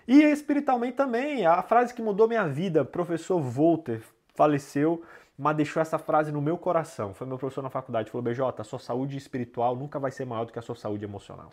[0.06, 4.02] E espiritualmente também, a frase que mudou minha vida, professor Volter,
[4.34, 5.02] faleceu,
[5.36, 7.12] mas deixou essa frase no meu coração.
[7.12, 10.44] Foi meu professor na faculdade, falou: "BJ, a sua saúde espiritual nunca vai ser maior
[10.44, 11.50] do que a sua saúde emocional".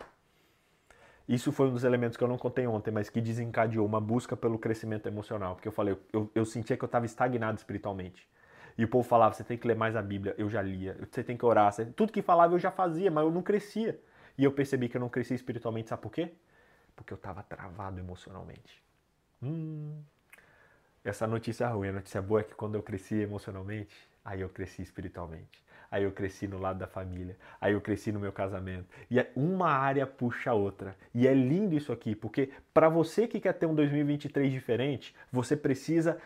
[1.28, 4.36] Isso foi um dos elementos que eu não contei ontem, mas que desencadeou uma busca
[4.36, 8.28] pelo crescimento emocional, porque eu falei, eu, eu sentia que eu estava estagnado espiritualmente.
[8.76, 10.34] E o povo falava, você tem que ler mais a Bíblia.
[10.36, 10.96] Eu já lia.
[11.10, 11.72] Você tem que orar.
[11.94, 13.98] Tudo que falava eu já fazia, mas eu não crescia.
[14.36, 16.32] E eu percebi que eu não crescia espiritualmente, sabe por quê?
[16.94, 18.82] Porque eu estava travado emocionalmente.
[19.42, 20.02] Hum,
[21.04, 21.88] essa notícia é ruim.
[21.88, 25.62] A notícia boa é que quando eu cresci emocionalmente, aí eu cresci espiritualmente.
[25.90, 27.36] Aí eu cresci no lado da família.
[27.60, 28.86] Aí eu cresci no meu casamento.
[29.10, 30.96] E é uma área puxa a outra.
[31.14, 35.56] E é lindo isso aqui, porque para você que quer ter um 2023 diferente, você
[35.56, 36.18] precisa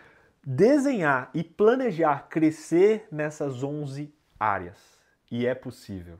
[0.43, 4.99] desenhar e planejar crescer nessas 11 áreas.
[5.31, 6.19] E é possível.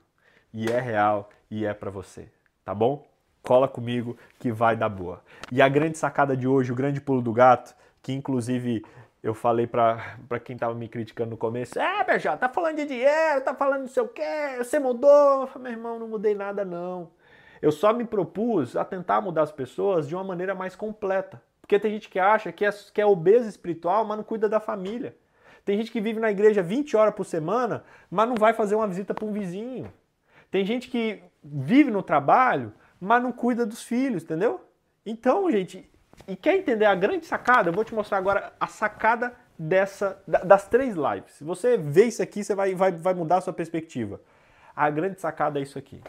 [0.53, 2.29] E é real e é para você,
[2.65, 3.08] tá bom?
[3.43, 5.23] Cola comigo que vai dar boa.
[5.51, 8.85] E a grande sacada de hoje, o grande pulo do gato, que inclusive
[9.23, 13.41] eu falei para quem tava me criticando no começo, é, BJ, tá falando de dinheiro,
[13.43, 15.47] tá falando não sei o quê, você mudou.
[15.49, 17.11] Falei, meu irmão, não mudei nada não.
[17.61, 21.43] Eu só me propus a tentar mudar as pessoas de uma maneira mais completa.
[21.61, 24.61] Porque tem gente que acha que é, que é obesa espiritual, mas não cuida da
[24.61, 25.17] família.
[25.65, 28.87] Tem gente que vive na igreja 20 horas por semana, mas não vai fazer uma
[28.87, 29.93] visita para um vizinho.
[30.51, 34.61] Tem gente que vive no trabalho, mas não cuida dos filhos, entendeu?
[35.05, 35.89] Então, gente,
[36.27, 37.69] e quer entender a grande sacada?
[37.69, 41.33] Eu vou te mostrar agora a sacada dessa das três lives.
[41.33, 44.21] Se você vê isso aqui, você vai, vai, vai mudar a sua perspectiva.
[44.75, 46.01] A grande sacada é isso aqui.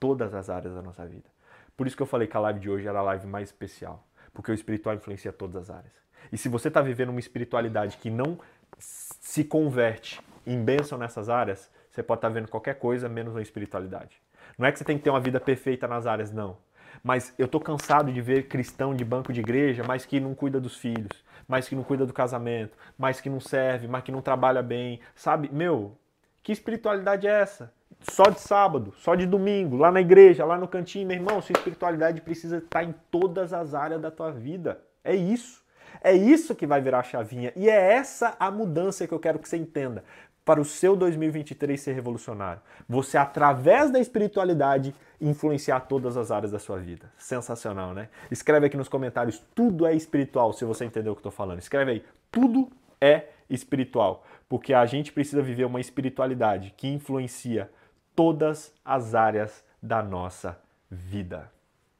[0.00, 1.30] Todas as áreas da nossa vida.
[1.76, 4.06] Por isso que eu falei que a live de hoje era a live mais especial.
[4.34, 5.92] Porque o espiritual influencia todas as áreas.
[6.32, 8.38] E se você está vivendo uma espiritualidade que não
[8.78, 13.42] se converte em bênção nessas áreas, você pode estar tá vendo qualquer coisa menos uma
[13.42, 14.20] espiritualidade.
[14.58, 16.56] Não é que você tem que ter uma vida perfeita nas áreas, não.
[17.02, 20.60] Mas eu tô cansado de ver cristão de banco de igreja, mas que não cuida
[20.60, 24.22] dos filhos, mas que não cuida do casamento, mas que não serve, mas que não
[24.22, 25.50] trabalha bem, sabe?
[25.52, 25.96] Meu,
[26.42, 27.72] que espiritualidade é essa?
[28.00, 31.52] Só de sábado, só de domingo, lá na igreja, lá no cantinho, meu irmão, sua
[31.52, 34.80] espiritualidade precisa estar em todas as áreas da tua vida.
[35.04, 35.62] É isso.
[36.02, 37.52] É isso que vai virar a chavinha.
[37.54, 40.02] E é essa a mudança que eu quero que você entenda
[40.44, 42.60] para o seu 2023 ser revolucionário.
[42.88, 47.12] Você, através da espiritualidade, influenciar todas as áreas da sua vida.
[47.16, 48.08] Sensacional, né?
[48.30, 51.60] Escreve aqui nos comentários, tudo é espiritual, se você entendeu o que estou falando.
[51.60, 52.68] Escreve aí, tudo
[53.00, 54.24] é espiritual.
[54.48, 57.70] Porque a gente precisa viver uma espiritualidade que influencia
[58.14, 60.58] todas as áreas da nossa
[60.90, 61.50] vida.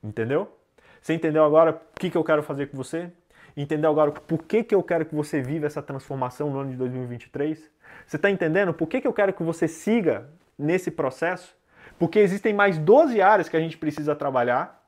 [0.03, 0.57] Entendeu?
[1.01, 3.11] Você entendeu agora o que, que eu quero fazer com você?
[3.57, 6.77] Entendeu agora por que, que eu quero que você viva essa transformação no ano de
[6.77, 7.71] 2023?
[8.07, 10.29] Você está entendendo por que, que eu quero que você siga
[10.59, 11.57] nesse processo?
[11.99, 14.83] Porque existem mais 12 áreas que a gente precisa trabalhar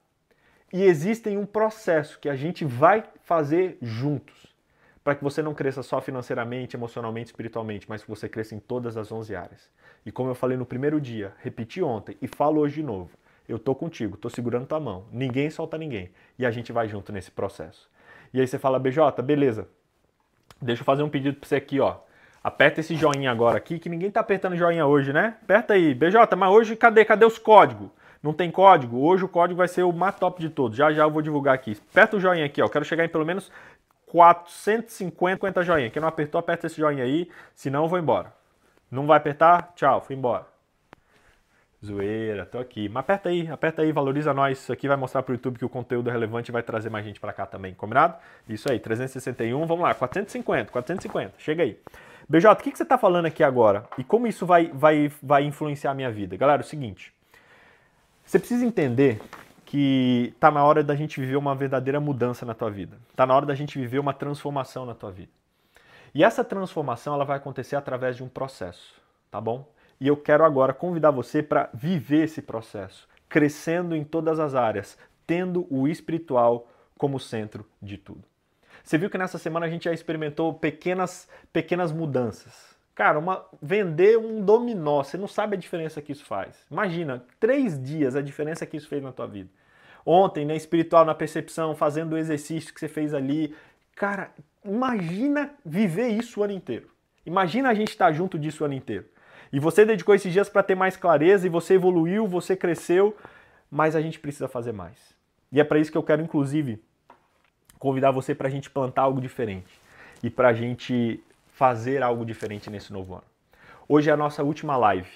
[0.72, 4.54] e existem um processo que a gente vai fazer juntos
[5.04, 8.96] para que você não cresça só financeiramente, emocionalmente, espiritualmente, mas que você cresça em todas
[8.96, 9.70] as 11 áreas.
[10.04, 13.10] E como eu falei no primeiro dia, repeti ontem e falo hoje de novo,
[13.46, 17.12] eu tô contigo, tô segurando tua mão, ninguém solta ninguém e a gente vai junto
[17.12, 17.90] nesse processo.
[18.32, 19.68] E aí você fala, BJ, beleza,
[20.60, 21.98] deixa eu fazer um pedido para você aqui, ó.
[22.44, 25.38] Aperta esse joinha agora aqui, que ninguém tá apertando joinha hoje, né?
[25.42, 25.94] Aperta aí.
[25.94, 27.02] BJ, mas hoje cadê?
[27.02, 27.88] Cadê os códigos?
[28.22, 28.98] Não tem código?
[28.98, 30.76] Hoje o código vai ser o mais top de todos.
[30.76, 31.74] Já já eu vou divulgar aqui.
[31.90, 32.68] Aperta o joinha aqui, ó.
[32.68, 33.50] Quero chegar em pelo menos
[34.08, 35.88] 450 joinha.
[35.88, 37.30] Quem não apertou, aperta esse joinha aí.
[37.54, 38.30] Senão eu vou embora.
[38.90, 39.72] Não vai apertar?
[39.74, 40.46] Tchau, fui embora.
[41.82, 42.90] Zoeira, tô aqui.
[42.90, 44.58] Mas aperta aí, aperta aí, valoriza nós.
[44.58, 47.06] Isso aqui vai mostrar pro YouTube que o conteúdo é relevante e vai trazer mais
[47.06, 48.16] gente para cá também, combinado?
[48.46, 51.78] Isso aí, 361, vamos lá, 450, 450, chega aí.
[52.28, 53.86] BJ, o que, que você está falando aqui agora?
[53.98, 56.36] E como isso vai, vai, vai influenciar a minha vida?
[56.36, 57.12] Galera, é o seguinte.
[58.24, 59.20] Você precisa entender
[59.64, 62.96] que está na hora da gente viver uma verdadeira mudança na tua vida.
[63.10, 65.30] Está na hora da gente viver uma transformação na tua vida.
[66.14, 68.94] E essa transformação ela vai acontecer através de um processo,
[69.30, 69.68] tá bom?
[70.00, 74.96] E eu quero agora convidar você para viver esse processo, crescendo em todas as áreas,
[75.26, 78.22] tendo o espiritual como centro de tudo.
[78.84, 82.76] Você viu que nessa semana a gente já experimentou pequenas, pequenas mudanças.
[82.94, 86.66] Cara, uma, vender um dominó, você não sabe a diferença que isso faz.
[86.70, 89.48] Imagina, três dias a diferença que isso fez na tua vida.
[90.04, 93.56] Ontem, né, espiritual, na percepção, fazendo o exercício que você fez ali.
[93.96, 94.30] Cara,
[94.62, 96.90] imagina viver isso o ano inteiro.
[97.24, 99.06] Imagina a gente estar junto disso o ano inteiro.
[99.50, 103.16] E você dedicou esses dias para ter mais clareza e você evoluiu, você cresceu,
[103.70, 105.14] mas a gente precisa fazer mais.
[105.50, 106.82] E é para isso que eu quero, inclusive,
[107.84, 109.78] convidar você para a gente plantar algo diferente
[110.22, 113.24] e para a gente fazer algo diferente nesse novo ano.
[113.86, 115.10] Hoje é a nossa última live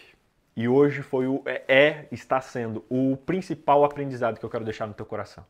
[0.54, 4.86] e hoje foi o é, é está sendo o principal aprendizado que eu quero deixar
[4.86, 5.46] no teu coração.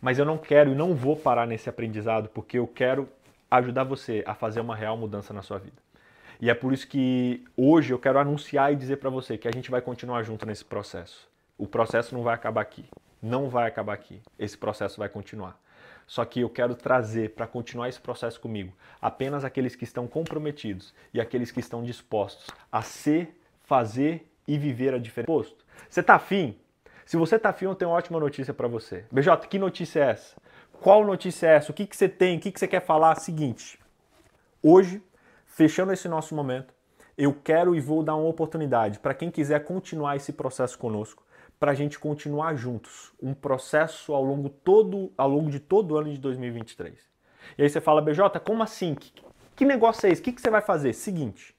[0.00, 3.08] Mas eu não quero e não vou parar nesse aprendizado porque eu quero
[3.50, 5.82] ajudar você a fazer uma real mudança na sua vida.
[6.40, 9.52] E é por isso que hoje eu quero anunciar e dizer para você que a
[9.52, 11.28] gente vai continuar junto nesse processo.
[11.58, 12.84] O processo não vai acabar aqui.
[13.20, 14.22] Não vai acabar aqui.
[14.38, 15.58] Esse processo vai continuar.
[16.06, 20.94] Só que eu quero trazer para continuar esse processo comigo apenas aqueles que estão comprometidos
[21.12, 25.26] e aqueles que estão dispostos a ser, fazer e viver a diferença.
[25.26, 25.64] Posto.
[25.88, 26.56] Você está afim?
[27.04, 29.04] Se você está afim, eu tenho uma ótima notícia para você.
[29.10, 30.36] BJ, que notícia é essa?
[30.80, 31.70] Qual notícia é essa?
[31.70, 32.36] O que, que você tem?
[32.36, 33.14] O que, que você quer falar?
[33.16, 33.78] Seguinte,
[34.62, 35.02] hoje,
[35.46, 36.74] fechando esse nosso momento,
[37.16, 41.24] eu quero e vou dar uma oportunidade para quem quiser continuar esse processo conosco
[41.58, 45.96] para a gente continuar juntos, um processo ao longo, todo, ao longo de todo o
[45.96, 46.98] ano de 2023.
[47.56, 48.94] E aí você fala, BJ, como assim?
[48.94, 49.12] Que,
[49.54, 50.20] que negócio é esse?
[50.20, 50.92] O que, que você vai fazer?
[50.92, 51.54] Seguinte,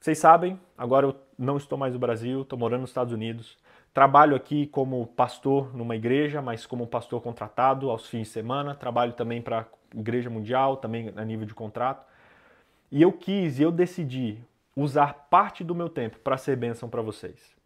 [0.00, 3.56] Vocês sabem, agora eu não estou mais no Brasil, estou morando nos Estados Unidos.
[3.94, 8.74] Trabalho aqui como pastor numa igreja, mas como pastor contratado aos fins de semana.
[8.74, 12.04] Trabalho também para a Igreja Mundial, também a nível de contrato.
[12.90, 14.38] E eu quis e eu decidi
[14.74, 17.61] usar parte do meu tempo para ser bênção para vocês.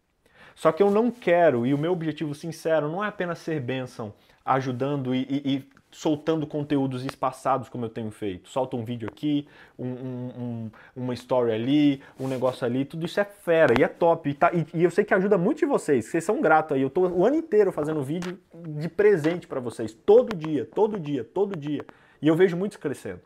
[0.57, 4.11] Só que eu não quero, e o meu objetivo sincero não é apenas ser bênção,
[4.43, 8.49] ajudando e, e, e soltando conteúdos espaçados como eu tenho feito.
[8.49, 13.23] Solta um vídeo aqui, um, um, uma story ali, um negócio ali, tudo isso é
[13.23, 14.31] fera e é top.
[14.31, 16.81] E, tá, e, e eu sei que ajuda muito de vocês, vocês são gratos aí.
[16.81, 18.39] Eu tô o ano inteiro fazendo vídeo
[18.79, 21.85] de presente para vocês, todo dia, todo dia, todo dia.
[22.19, 23.21] E eu vejo muitos crescendo.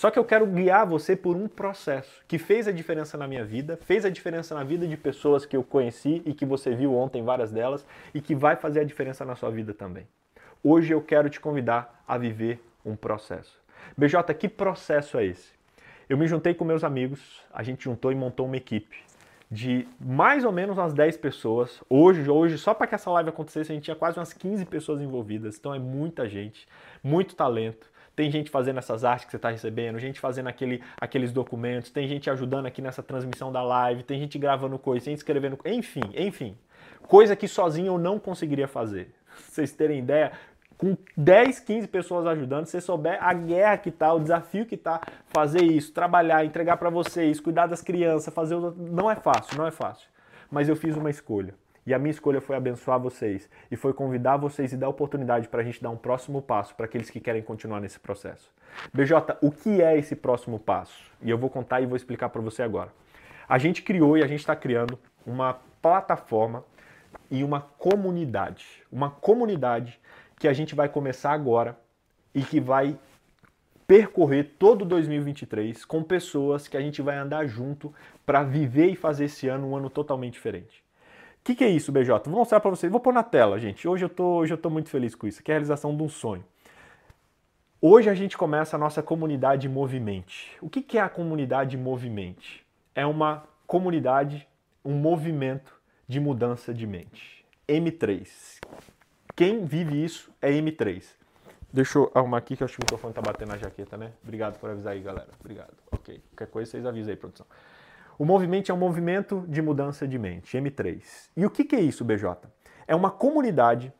[0.00, 3.44] Só que eu quero guiar você por um processo que fez a diferença na minha
[3.44, 6.94] vida, fez a diferença na vida de pessoas que eu conheci e que você viu
[6.94, 7.84] ontem várias delas
[8.14, 10.08] e que vai fazer a diferença na sua vida também.
[10.64, 13.60] Hoje eu quero te convidar a viver um processo.
[13.94, 15.52] BJ, que processo é esse?
[16.08, 18.96] Eu me juntei com meus amigos, a gente juntou e montou uma equipe
[19.50, 21.82] de mais ou menos umas 10 pessoas.
[21.90, 25.02] Hoje, hoje só para que essa live acontecesse, a gente tinha quase umas 15 pessoas
[25.02, 25.58] envolvidas.
[25.58, 26.66] Então é muita gente,
[27.02, 27.90] muito talento.
[28.20, 32.06] Tem gente fazendo essas artes que você está recebendo, gente fazendo aquele, aqueles documentos, tem
[32.06, 36.02] gente ajudando aqui nessa transmissão da live, tem gente gravando coisas, tem gente escrevendo, enfim,
[36.14, 36.54] enfim.
[37.08, 39.14] Coisa que sozinho eu não conseguiria fazer.
[39.48, 40.32] vocês terem ideia,
[40.76, 44.76] com 10, 15 pessoas ajudando, se você souber a guerra que tá, o desafio que
[44.76, 48.70] tá fazer isso, trabalhar, entregar para vocês, cuidar das crianças, fazer o...
[48.70, 50.06] não é fácil, não é fácil.
[50.50, 51.54] Mas eu fiz uma escolha.
[51.86, 55.60] E a minha escolha foi abençoar vocês e foi convidar vocês e dar oportunidade para
[55.60, 58.52] a gente dar um próximo passo para aqueles que querem continuar nesse processo.
[58.92, 61.10] BJ, o que é esse próximo passo?
[61.22, 62.92] E eu vou contar e vou explicar para você agora.
[63.48, 66.64] A gente criou e a gente está criando uma plataforma
[67.30, 68.66] e uma comunidade.
[68.92, 69.98] Uma comunidade
[70.38, 71.78] que a gente vai começar agora
[72.34, 72.96] e que vai
[73.86, 77.92] percorrer todo 2023 com pessoas que a gente vai andar junto
[78.24, 80.84] para viver e fazer esse ano um ano totalmente diferente.
[81.40, 82.28] O que, que, é isso, BJ?
[82.28, 82.92] Vou mostrar para vocês.
[82.92, 83.88] Vou pôr na tela, gente.
[83.88, 85.42] Hoje eu tô, hoje eu tô muito feliz com isso.
[85.42, 86.44] Que é a realização de um sonho.
[87.80, 90.54] Hoje a gente começa a nossa comunidade Movimente.
[90.60, 92.64] O que, que é a comunidade Movimente?
[92.94, 94.46] É uma comunidade,
[94.84, 95.74] um movimento
[96.06, 97.42] de mudança de mente.
[97.66, 98.28] M3.
[99.34, 101.04] Quem vive isso é M3.
[101.72, 104.12] Deixa eu arrumar aqui que eu acho que o microfone tá batendo na jaqueta, né?
[104.22, 105.28] Obrigado por avisar aí, galera.
[105.40, 105.72] Obrigado.
[105.90, 106.20] Ok.
[106.30, 107.46] Qualquer coisa vocês avisam aí, produção.
[108.20, 111.30] O movimento é um movimento de mudança de mente, M3.
[111.34, 112.36] E o que, é isso, BJ?
[112.86, 113.90] É uma comunidade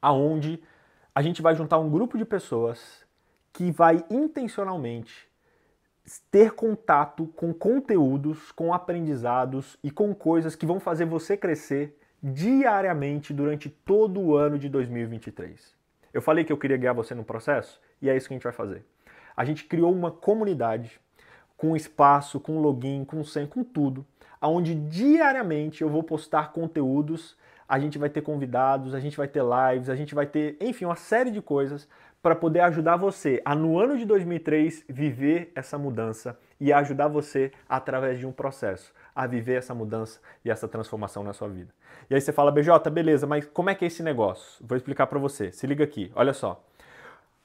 [0.00, 0.62] aonde
[1.12, 3.04] a gente vai juntar um grupo de pessoas
[3.52, 5.28] que vai intencionalmente
[6.30, 13.34] ter contato com conteúdos, com aprendizados e com coisas que vão fazer você crescer diariamente
[13.34, 15.74] durante todo o ano de 2023.
[16.14, 18.44] Eu falei que eu queria guiar você no processo e é isso que a gente
[18.44, 18.86] vai fazer.
[19.36, 21.00] A gente criou uma comunidade
[21.56, 24.04] com espaço, com login, com senha, com tudo,
[24.40, 27.36] aonde diariamente eu vou postar conteúdos,
[27.68, 30.84] a gente vai ter convidados, a gente vai ter lives, a gente vai ter, enfim,
[30.84, 31.88] uma série de coisas
[32.22, 37.52] para poder ajudar você a no ano de 2003 viver essa mudança e ajudar você
[37.68, 41.72] através de um processo a viver essa mudança e essa transformação na sua vida.
[42.10, 44.64] E aí você fala, BJ, beleza, mas como é que é esse negócio?
[44.66, 45.50] Vou explicar para você.
[45.52, 46.62] Se liga aqui, olha só.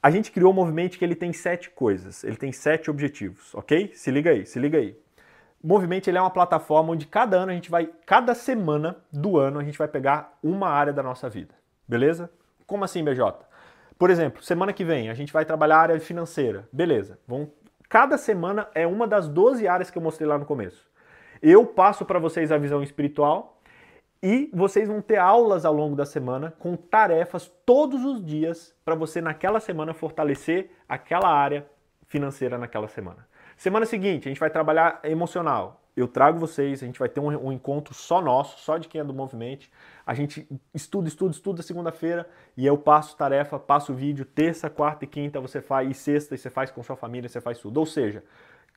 [0.02, 3.92] A gente criou um movimento que ele tem sete coisas, ele tem sete objetivos, ok?
[3.94, 4.98] Se liga aí, se liga aí.
[5.62, 9.38] O Movimento ele é uma plataforma onde cada ano a gente vai, cada semana do
[9.38, 11.54] ano a gente vai pegar uma área da nossa vida,
[11.86, 12.28] beleza?
[12.66, 13.46] Como assim, BJ?
[13.96, 17.16] Por exemplo, semana que vem a gente vai trabalhar a área financeira, beleza?
[17.28, 17.50] Vamos,
[17.88, 20.84] cada semana é uma das 12 áreas que eu mostrei lá no começo.
[21.40, 23.61] Eu passo para vocês a visão espiritual
[24.22, 28.94] e vocês vão ter aulas ao longo da semana com tarefas todos os dias para
[28.94, 31.66] você naquela semana fortalecer aquela área
[32.06, 33.26] financeira naquela semana.
[33.56, 37.48] Semana seguinte, a gente vai trabalhar emocional eu trago vocês, a gente vai ter um,
[37.48, 39.68] um, encontro só nosso, só de quem é do movimento.
[40.06, 45.08] A gente estuda, estuda, estuda segunda-feira e eu passo tarefa, passo vídeo, terça, quarta e
[45.08, 47.78] quinta você faz, e sexta e você faz com sua família, você faz tudo.
[47.78, 48.24] Ou seja,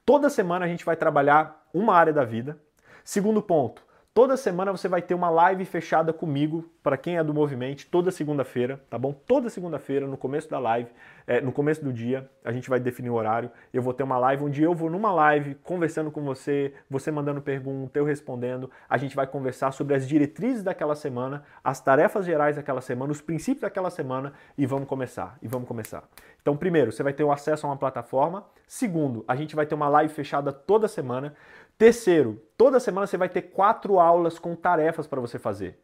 [0.06, 2.60] toda semana a gente vai trabalhar uma área da vida.
[3.04, 3.82] Segundo ponto,
[4.16, 8.12] Toda semana você vai ter uma live fechada comigo, para quem é do movimento, toda
[8.12, 9.12] segunda-feira, tá bom?
[9.12, 10.90] Toda segunda-feira, no começo da live,
[11.28, 13.52] é, no começo do dia, a gente vai definir o horário.
[13.74, 17.42] Eu vou ter uma live onde eu vou numa live conversando com você, você mandando
[17.42, 18.72] pergunta, eu respondendo.
[18.88, 23.20] A gente vai conversar sobre as diretrizes daquela semana, as tarefas gerais daquela semana, os
[23.20, 25.38] princípios daquela semana e vamos começar.
[25.42, 26.08] E vamos começar.
[26.42, 28.46] Então, primeiro, você vai ter o acesso a uma plataforma.
[28.66, 31.34] Segundo, a gente vai ter uma live fechada toda semana.
[31.78, 35.78] Terceiro, toda semana você vai ter quatro aulas com tarefas para você fazer.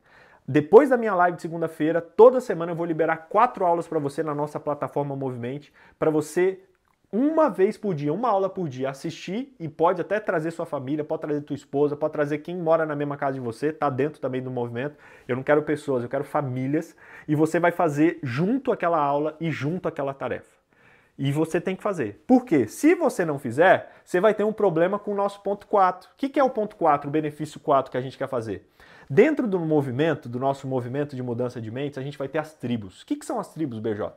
[0.47, 4.23] Depois da minha live de segunda-feira, toda semana eu vou liberar quatro aulas para você
[4.23, 6.61] na nossa plataforma Movimente, para você
[7.11, 11.03] uma vez por dia, uma aula por dia, assistir e pode até trazer sua família,
[11.03, 14.21] pode trazer tua esposa, pode trazer quem mora na mesma casa de você, tá dentro
[14.21, 14.95] também do movimento.
[15.27, 16.95] Eu não quero pessoas, eu quero famílias
[17.27, 20.60] e você vai fazer junto aquela aula e junto aquela tarefa.
[21.23, 22.23] E você tem que fazer.
[22.25, 22.65] Por quê?
[22.65, 26.09] Se você não fizer, você vai ter um problema com o nosso ponto 4.
[26.09, 28.67] O que é o ponto 4, o benefício 4 que a gente quer fazer?
[29.07, 32.55] Dentro do movimento, do nosso movimento de mudança de mentes, a gente vai ter as
[32.55, 33.03] tribos.
[33.03, 34.11] O que são as tribos, BJ?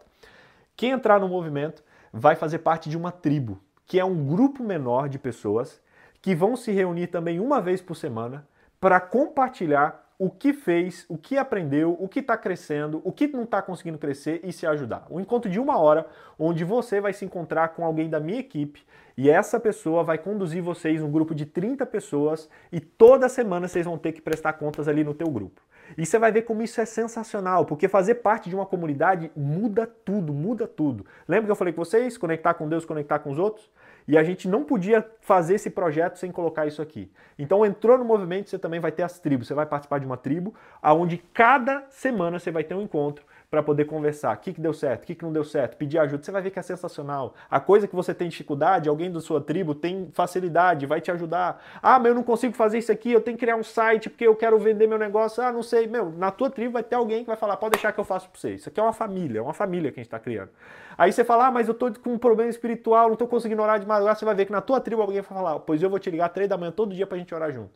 [0.74, 5.06] Quem entrar no movimento vai fazer parte de uma tribo, que é um grupo menor
[5.06, 5.82] de pessoas
[6.22, 8.48] que vão se reunir também uma vez por semana
[8.80, 13.42] para compartilhar o que fez, o que aprendeu, o que está crescendo, o que não
[13.42, 15.06] está conseguindo crescer e se ajudar.
[15.10, 16.06] Um encontro de uma hora,
[16.38, 18.82] onde você vai se encontrar com alguém da minha equipe
[19.18, 23.84] e essa pessoa vai conduzir vocês, um grupo de 30 pessoas, e toda semana vocês
[23.84, 25.60] vão ter que prestar contas ali no teu grupo.
[25.98, 29.86] E você vai ver como isso é sensacional, porque fazer parte de uma comunidade muda
[29.86, 31.04] tudo, muda tudo.
[31.28, 32.16] Lembra que eu falei com vocês?
[32.16, 33.70] Conectar com Deus, conectar com os outros?
[34.06, 37.10] E a gente não podia fazer esse projeto sem colocar isso aqui.
[37.38, 39.48] Então entrou no movimento, você também vai ter as tribos.
[39.48, 43.62] Você vai participar de uma tribo, aonde cada semana você vai ter um encontro para
[43.62, 44.34] poder conversar.
[44.34, 46.24] O que, que deu certo, o que, que não deu certo, pedir ajuda.
[46.24, 47.34] Você vai ver que é sensacional.
[47.48, 51.62] A coisa que você tem dificuldade, alguém da sua tribo tem facilidade, vai te ajudar.
[51.80, 54.26] Ah, mas eu não consigo fazer isso aqui, eu tenho que criar um site porque
[54.26, 55.40] eu quero vender meu negócio.
[55.40, 55.86] Ah, não sei.
[55.86, 58.28] Meu, na tua tribo vai ter alguém que vai falar, pode deixar que eu faço
[58.28, 58.54] para você.
[58.54, 60.50] Isso aqui é uma família, é uma família que a gente está criando.
[60.98, 63.78] Aí você fala, ah, mas eu estou com um problema espiritual, não estou conseguindo orar
[63.78, 64.18] de madrugada.
[64.18, 66.28] Você vai ver que na tua tribo alguém vai falar, pois eu vou te ligar
[66.30, 67.70] três da manhã todo dia para a gente orar junto.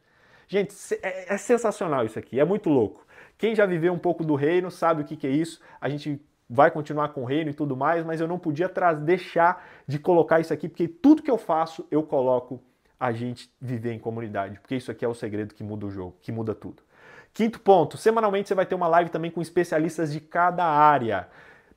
[0.49, 3.07] Gente, é, é sensacional isso aqui, é muito louco.
[3.38, 5.61] Quem já viveu um pouco do reino sabe o que, que é isso.
[5.81, 6.20] A gente
[6.51, 8.70] vai continuar com o reino e tudo mais, mas eu não podia
[9.05, 12.61] deixar de colocar isso aqui, porque tudo que eu faço, eu coloco
[12.98, 16.16] a gente viver em comunidade, porque isso aqui é o segredo que muda o jogo,
[16.20, 16.83] que muda tudo.
[17.33, 21.29] Quinto ponto, semanalmente você vai ter uma live também com especialistas de cada área.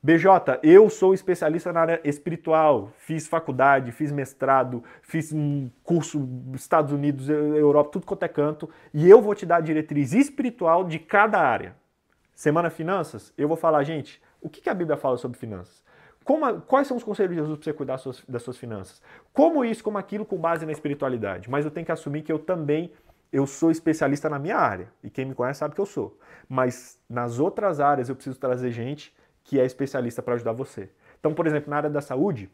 [0.04, 6.90] BJ, eu sou especialista na área espiritual, fiz faculdade, fiz mestrado, fiz um curso Estados
[6.90, 10.98] Unidos, Europa, tudo quanto é canto, e eu vou te dar a diretriz espiritual de
[10.98, 11.76] cada área.
[12.34, 15.84] Semana Finanças, eu vou falar, gente, o que a Bíblia fala sobre finanças?
[16.24, 19.00] Como, quais são os conselhos de Jesus para você cuidar das suas, das suas finanças?
[19.32, 21.48] Como isso, como aquilo, com base na espiritualidade.
[21.48, 22.92] Mas eu tenho que assumir que eu também
[23.32, 24.88] eu sou especialista na minha área.
[25.02, 26.18] E quem me conhece sabe que eu sou.
[26.48, 29.12] Mas nas outras áreas eu preciso trazer gente
[29.44, 30.90] que é especialista para ajudar você.
[31.18, 32.50] Então, por exemplo, na área da saúde,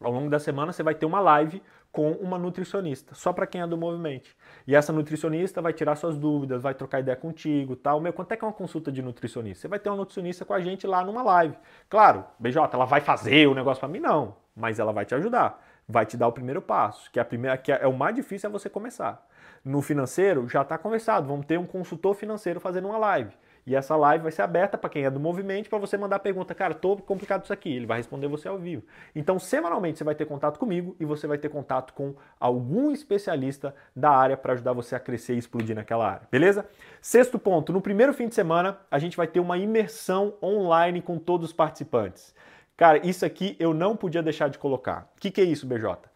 [0.00, 3.60] ao longo da semana você vai ter uma live com uma nutricionista, só para quem
[3.60, 4.30] é do movimento.
[4.66, 8.00] E essa nutricionista vai tirar suas dúvidas, vai trocar ideia contigo, tal.
[8.00, 9.62] Meu, quanto é que é uma consulta de nutricionista?
[9.62, 11.56] Você vai ter uma nutricionista com a gente lá numa live.
[11.88, 15.64] Claro, BJ, ela vai fazer o negócio para mim não, mas ela vai te ajudar,
[15.88, 18.48] vai te dar o primeiro passo, que é a primeira, que é o mais difícil
[18.48, 19.26] é você começar.
[19.64, 23.32] No financeiro já está conversado, vamos ter um consultor financeiro fazendo uma live.
[23.68, 26.54] E essa live vai ser aberta para quem é do movimento para você mandar pergunta.
[26.54, 27.70] Cara, tô complicado isso aqui.
[27.70, 28.82] Ele vai responder você ao vivo.
[29.14, 33.74] Então, semanalmente você vai ter contato comigo e você vai ter contato com algum especialista
[33.94, 36.26] da área para ajudar você a crescer e explodir naquela área.
[36.30, 36.66] Beleza?
[37.02, 41.18] Sexto ponto, no primeiro fim de semana, a gente vai ter uma imersão online com
[41.18, 42.34] todos os participantes.
[42.74, 45.10] Cara, isso aqui eu não podia deixar de colocar.
[45.14, 46.08] O que, que é isso, BJ?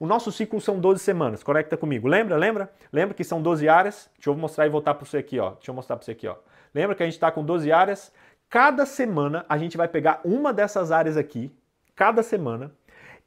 [0.00, 1.44] O nosso ciclo são 12 semanas.
[1.44, 2.08] Conecta comigo.
[2.08, 2.36] Lembra?
[2.36, 2.68] Lembra?
[2.92, 4.10] Lembra que são 12 áreas?
[4.16, 5.50] Deixa eu mostrar e voltar para você aqui, ó.
[5.50, 6.34] Deixa eu mostrar para você aqui, ó.
[6.76, 8.12] Lembra que a gente está com 12 áreas?
[8.50, 11.50] Cada semana a gente vai pegar uma dessas áreas aqui,
[11.94, 12.70] cada semana.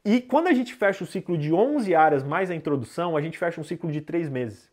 [0.04, 3.36] E quando a gente fecha o ciclo de 11 áreas mais a introdução, a gente
[3.36, 4.70] fecha um ciclo de 3 meses.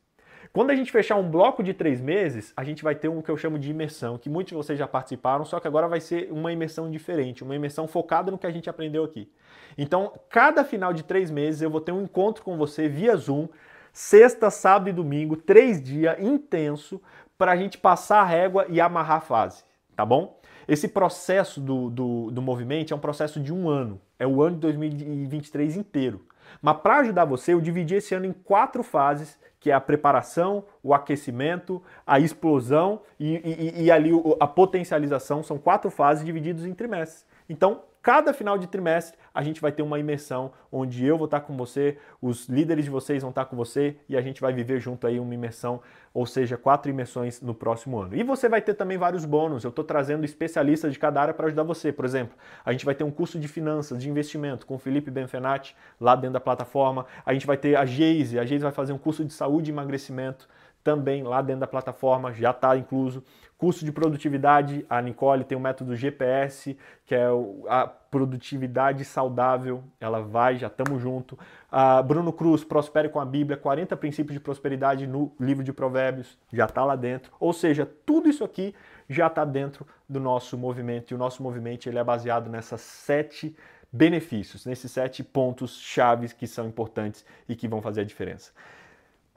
[0.54, 3.32] Quando a gente fechar um bloco de 3 meses, a gente vai ter um que
[3.32, 6.32] eu chamo de imersão, que muitos de vocês já participaram, só que agora vai ser
[6.32, 9.28] uma imersão diferente, uma imersão focada no que a gente aprendeu aqui.
[9.76, 13.48] Então, cada final de 3 meses eu vou ter um encontro com você via Zoom,
[13.92, 17.02] sexta, sábado e domingo, três dias intenso,
[17.38, 19.64] para a gente passar a régua e amarrar a fase,
[19.96, 20.40] tá bom?
[20.68, 24.56] Esse processo do, do, do movimento é um processo de um ano, é o ano
[24.56, 26.26] de 2023 inteiro.
[26.62, 30.64] Mas para ajudar você, eu dividi esse ano em quatro fases, que é a preparação,
[30.84, 35.44] o aquecimento, a explosão e, e, e ali a potencialização.
[35.44, 37.26] São quatro fases divididas em trimestres.
[37.50, 41.42] Então, cada final de trimestre a gente vai ter uma imersão onde eu vou estar
[41.42, 44.80] com você, os líderes de vocês vão estar com você e a gente vai viver
[44.80, 45.82] junto aí uma imersão,
[46.14, 48.16] ou seja, quatro imersões no próximo ano.
[48.16, 49.66] E você vai ter também vários bônus.
[49.66, 51.92] Eu estou trazendo especialistas de cada área para ajudar você.
[51.92, 55.12] Por exemplo, a gente vai ter um curso de finanças, de investimento com o Felipe
[55.12, 57.06] Benfenati lá dentro da plataforma.
[57.26, 59.74] A gente vai ter a Geise, a Geise vai fazer um curso de saúde e
[59.74, 60.48] emagrecimento
[60.88, 63.22] também lá dentro da plataforma, já está incluso.
[63.58, 67.26] Curso de produtividade, a Nicole tem o método GPS, que é
[67.68, 71.38] a produtividade saudável, ela vai, já estamos junto.
[71.70, 76.38] A Bruno Cruz, Prospere com a Bíblia, 40 princípios de prosperidade no livro de Provérbios,
[76.54, 77.34] já está lá dentro.
[77.38, 78.74] Ou seja, tudo isso aqui
[79.10, 83.54] já está dentro do nosso movimento, e o nosso movimento ele é baseado nessas sete
[83.92, 88.54] benefícios, nesses sete pontos chaves que são importantes e que vão fazer a diferença.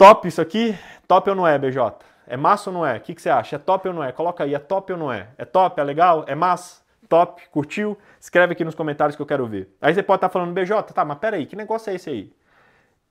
[0.01, 0.75] Top isso aqui?
[1.07, 1.95] Top ou não é, BJ?
[2.27, 2.97] É massa ou não é?
[2.97, 3.57] O que, que você acha?
[3.57, 4.11] É top ou não é?
[4.11, 5.29] Coloca aí, é top ou não é?
[5.37, 5.79] É top?
[5.79, 6.25] É legal?
[6.27, 6.81] É massa?
[7.07, 7.43] Top?
[7.51, 7.99] Curtiu?
[8.19, 9.69] Escreve aqui nos comentários que eu quero ver.
[9.79, 12.33] Aí você pode estar falando, BJ, tá, mas peraí, que negócio é esse aí?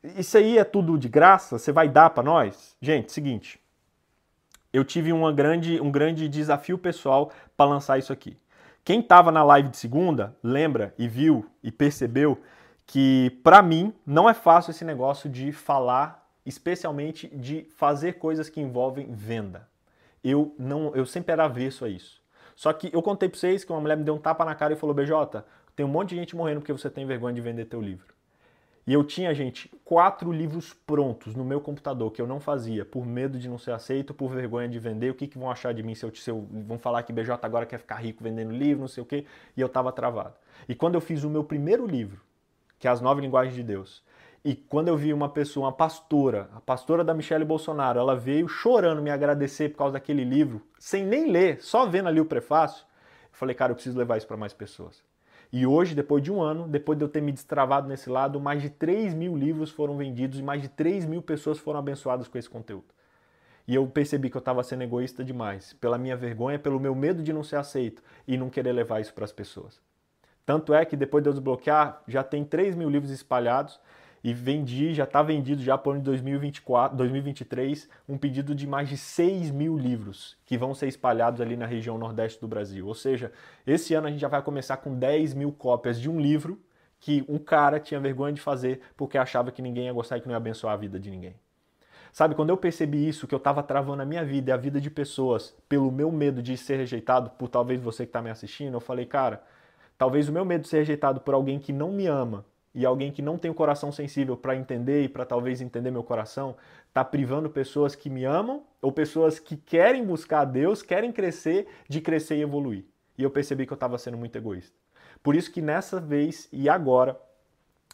[0.04, 1.60] Isso aí é tudo de graça?
[1.60, 2.76] Você vai dar para nós?
[2.82, 3.62] Gente, seguinte,
[4.74, 8.36] eu tive uma grande, um grande desafio pessoal para lançar isso aqui.
[8.84, 12.42] Quem estava na live de segunda, lembra e viu e percebeu
[12.88, 18.62] que para mim não é fácil esse negócio de falar especialmente de fazer coisas que
[18.62, 19.68] envolvem venda.
[20.24, 22.22] Eu não, eu sempre era avesso a isso.
[22.56, 24.74] Só que eu contei para vocês que uma mulher me deu um tapa na cara
[24.74, 25.44] e falou: "BJ,
[25.76, 28.20] tem um monte de gente morrendo porque você tem vergonha de vender teu livro".
[28.90, 33.06] E eu tinha, gente, quatro livros prontos no meu computador que eu não fazia por
[33.06, 35.12] medo de não ser aceito, por vergonha de vender.
[35.12, 37.38] O que, que vão achar de mim se eu, se eu vão falar que BJ
[37.44, 39.26] agora quer ficar rico vendendo livro, não sei o quê,
[39.56, 40.34] e eu estava travado.
[40.68, 42.20] E quando eu fiz o meu primeiro livro,
[42.80, 44.04] que é As Nove Linguagens de Deus,
[44.44, 48.48] e quando eu vi uma pessoa, uma pastora, a pastora da Michelle Bolsonaro, ela veio
[48.48, 52.86] chorando me agradecer por causa daquele livro, sem nem ler, só vendo ali o prefácio,
[53.24, 55.04] eu falei, cara, eu preciso levar isso para mais pessoas.
[55.52, 58.62] E hoje, depois de um ano, depois de eu ter me destravado nesse lado, mais
[58.62, 62.38] de 3 mil livros foram vendidos e mais de 3 mil pessoas foram abençoadas com
[62.38, 62.86] esse conteúdo.
[63.68, 67.22] E eu percebi que eu estava sendo egoísta demais, pela minha vergonha, pelo meu medo
[67.22, 69.82] de não ser aceito e não querer levar isso para as pessoas.
[70.46, 73.80] Tanto é que depois de eu desbloquear, já tem 3 mil livros espalhados
[74.24, 78.68] e vendi, já está vendido já para o ano de 2024, 2023, um pedido de
[78.68, 82.86] mais de 6 mil livros que vão ser espalhados ali na região nordeste do Brasil.
[82.88, 83.32] Ou seja,
[83.66, 86.60] esse ano a gente já vai começar com 10 mil cópias de um livro
[87.00, 90.28] que um cara tinha vergonha de fazer porque achava que ninguém ia gostar e que
[90.28, 91.36] não ia abençoar a vida de ninguém.
[92.12, 94.82] Sabe, quando eu percebi isso, que eu estava travando a minha vida e a vida
[94.82, 98.74] de pessoas pelo meu medo de ser rejeitado por talvez você que está me assistindo,
[98.74, 99.44] eu falei, cara,
[99.98, 102.44] talvez o meu medo de ser rejeitado por alguém que não me ama
[102.80, 106.02] e alguém que não tem o coração sensível para entender e para talvez entender meu
[106.02, 106.56] coração,
[106.88, 111.68] está privando pessoas que me amam ou pessoas que querem buscar a Deus, querem crescer,
[111.90, 112.86] de crescer e evoluir.
[113.18, 114.74] E eu percebi que eu estava sendo muito egoísta.
[115.22, 117.20] Por isso que nessa vez e agora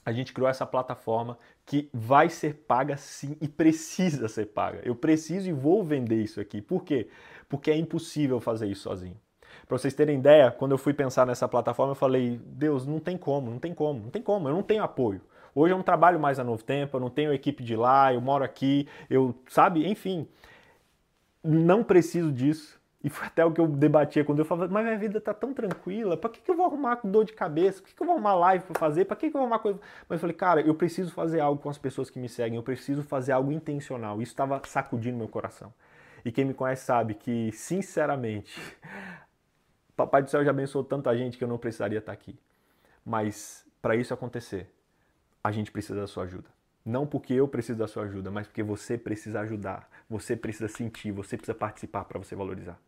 [0.05, 4.81] a gente criou essa plataforma que vai ser paga sim e precisa ser paga.
[4.83, 6.61] Eu preciso e vou vender isso aqui.
[6.61, 7.07] Por quê?
[7.49, 9.19] Porque é impossível fazer isso sozinho.
[9.67, 13.17] Para vocês terem ideia, quando eu fui pensar nessa plataforma, eu falei, Deus, não tem
[13.17, 15.21] como, não tem como, não tem como, eu não tenho apoio.
[15.55, 18.21] Hoje eu não trabalho mais a Novo Tempo, eu não tenho equipe de lá, eu
[18.21, 20.27] moro aqui, eu, sabe, enfim,
[21.43, 22.79] não preciso disso.
[23.03, 25.53] E foi até o que eu debatia quando eu falava, mas minha vida tá tão
[25.53, 27.79] tranquila, para que, que eu vou arrumar dor de cabeça?
[27.79, 29.05] Por que, que eu vou arrumar live para fazer?
[29.05, 29.79] Para que, que eu vou arrumar coisa?
[30.09, 32.63] Mas eu falei, cara, eu preciso fazer algo com as pessoas que me seguem, eu
[32.63, 34.21] preciso fazer algo intencional.
[34.21, 35.71] Isso estava sacudindo meu coração.
[36.25, 38.59] E quem me conhece sabe que, sinceramente,
[39.95, 42.37] Papai do céu já abençoou tanta gente que eu não precisaria estar aqui.
[43.05, 44.69] Mas para isso acontecer,
[45.43, 46.49] a gente precisa da sua ajuda.
[46.83, 51.11] Não porque eu preciso da sua ajuda, mas porque você precisa ajudar, você precisa sentir,
[51.11, 52.79] você precisa participar para você valorizar.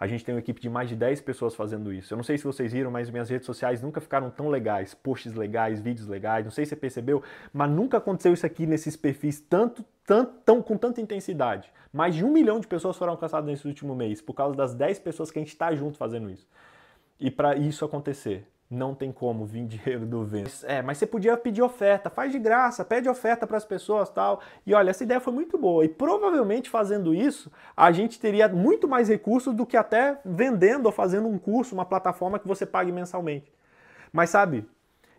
[0.00, 2.14] A gente tem uma equipe de mais de 10 pessoas fazendo isso.
[2.14, 4.94] Eu não sei se vocês viram, mas minhas redes sociais nunca ficaram tão legais.
[4.94, 7.22] Posts legais, vídeos legais, não sei se você percebeu,
[7.52, 11.70] mas nunca aconteceu isso aqui nesses perfis tanto, tanto, tão, com tanta intensidade.
[11.92, 15.00] Mais de um milhão de pessoas foram alcançadas nesse último mês, por causa das 10
[15.00, 16.48] pessoas que a gente está junto fazendo isso.
[17.18, 20.64] E para isso acontecer, não tem como vir dinheiro do vento.
[20.64, 24.40] É, mas você podia pedir oferta, faz de graça, pede oferta para as pessoas tal.
[24.64, 25.84] E olha, essa ideia foi muito boa.
[25.84, 30.92] E provavelmente fazendo isso, a gente teria muito mais recursos do que até vendendo ou
[30.92, 33.52] fazendo um curso, uma plataforma que você pague mensalmente.
[34.12, 34.68] Mas sabe,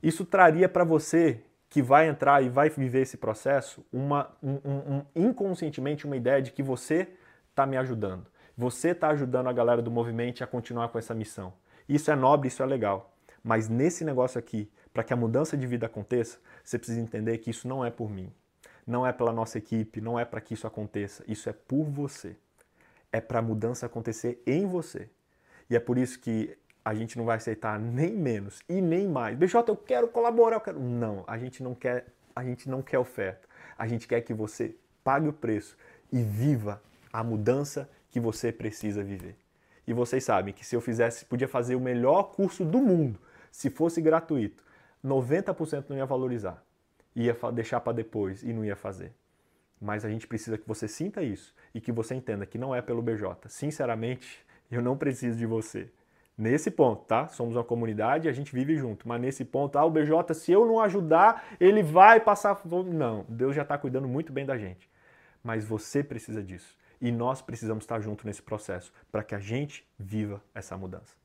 [0.02, 5.06] isso traria para você que vai entrar e vai viver esse processo uma, um, um,
[5.16, 7.08] inconscientemente uma ideia de que você
[7.49, 8.28] está me ajudando.
[8.58, 11.54] Você está ajudando a galera do movimento a continuar com essa missão.
[11.88, 13.11] Isso é nobre, isso é legal.
[13.44, 17.50] Mas nesse negócio aqui, para que a mudança de vida aconteça, você precisa entender que
[17.50, 18.32] isso não é por mim,
[18.86, 22.36] não é pela nossa equipe, não é para que isso aconteça, isso é por você.
[23.12, 25.10] É para a mudança acontecer em você.
[25.70, 29.38] E é por isso que a gente não vai aceitar nem menos e nem mais.
[29.38, 30.80] BJ, eu quero colaborar, eu quero.
[30.80, 33.48] Não, a gente não quer, a gente não quer oferta.
[33.78, 35.78] A gente quer que você pague o preço
[36.12, 36.82] e viva
[37.12, 39.36] a mudança que você precisa viver.
[39.88, 43.20] E vocês sabem que se eu fizesse, podia fazer o melhor curso do mundo,
[43.52, 44.64] se fosse gratuito,
[45.04, 46.64] 90% não ia valorizar.
[47.16, 49.14] Ia deixar para depois e não ia fazer.
[49.80, 52.82] Mas a gente precisa que você sinta isso e que você entenda que não é
[52.82, 53.49] pelo BJ.
[53.49, 55.89] Sinceramente, eu não preciso de você.
[56.38, 57.28] Nesse ponto, tá?
[57.28, 59.08] Somos uma comunidade e a gente vive junto.
[59.08, 62.62] Mas nesse ponto, ah, o BJ, se eu não ajudar, ele vai passar.
[62.66, 64.89] Não, Deus já está cuidando muito bem da gente.
[65.43, 66.78] Mas você precisa disso.
[67.02, 71.16] E nós precisamos estar junto nesse processo para que a gente viva essa mudança.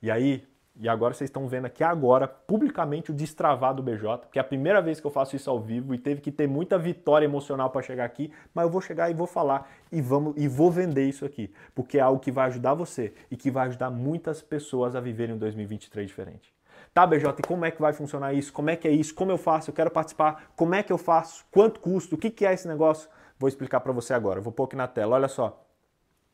[0.00, 0.46] E aí,
[0.78, 4.44] E agora vocês estão vendo aqui agora, publicamente, o destravar do BJ, que é a
[4.44, 7.70] primeira vez que eu faço isso ao vivo e teve que ter muita vitória emocional
[7.70, 11.08] para chegar aqui, mas eu vou chegar e vou falar e, vamos, e vou vender
[11.08, 14.94] isso aqui, porque é algo que vai ajudar você e que vai ajudar muitas pessoas
[14.94, 16.54] a viverem um 2023 diferente.
[16.92, 18.52] Tá, BJ, e como é que vai funcionar isso?
[18.52, 19.14] Como é que é isso?
[19.14, 19.70] Como eu faço?
[19.70, 20.50] Eu quero participar.
[20.56, 21.44] Como é que eu faço?
[21.50, 22.14] Quanto custa?
[22.14, 23.08] O que, que é esse negócio?
[23.38, 24.40] Vou explicar para você agora.
[24.40, 25.14] Vou pôr aqui na tela.
[25.14, 25.50] Olha só.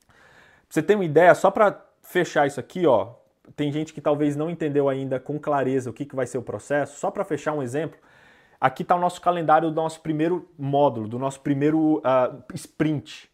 [0.07, 0.14] Pra
[0.68, 3.14] você ter uma ideia, só para fechar isso aqui, ó,
[3.57, 6.42] tem gente que talvez não entendeu ainda com clareza o que, que vai ser o
[6.42, 6.98] processo.
[6.98, 7.98] Só para fechar um exemplo,
[8.61, 13.30] aqui está o nosso calendário do nosso primeiro módulo, do nosso primeiro uh, sprint,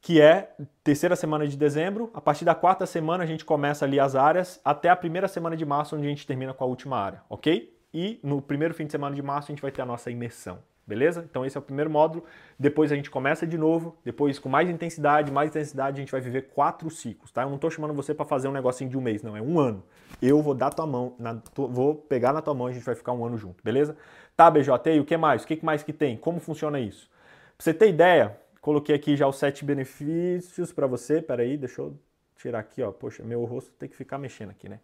[0.00, 2.10] que é terceira semana de dezembro.
[2.14, 5.56] A partir da quarta semana a gente começa ali as áreas, até a primeira semana
[5.56, 7.76] de março, onde a gente termina com a última área, ok?
[7.92, 10.58] E no primeiro fim de semana de março a gente vai ter a nossa imersão.
[10.90, 11.24] Beleza?
[11.30, 12.24] Então esse é o primeiro módulo.
[12.58, 13.96] Depois a gente começa de novo.
[14.04, 17.42] Depois, com mais intensidade, mais intensidade, a gente vai viver quatro ciclos, tá?
[17.42, 19.36] Eu não estou chamando você para fazer um negocinho de um mês, não.
[19.36, 19.84] É um ano.
[20.20, 22.96] Eu vou dar tua mão, na, vou pegar na tua mão e a gente vai
[22.96, 23.96] ficar um ano junto, beleza?
[24.36, 25.44] Tá, BJ, e o que mais?
[25.44, 26.16] O que mais que tem?
[26.16, 27.08] Como funciona isso?
[27.56, 31.22] Pra você ter ideia, coloquei aqui já os sete benefícios para você.
[31.22, 31.96] Peraí, deixa eu
[32.36, 32.90] tirar aqui, ó.
[32.90, 34.80] Poxa, meu rosto tem que ficar mexendo aqui, né?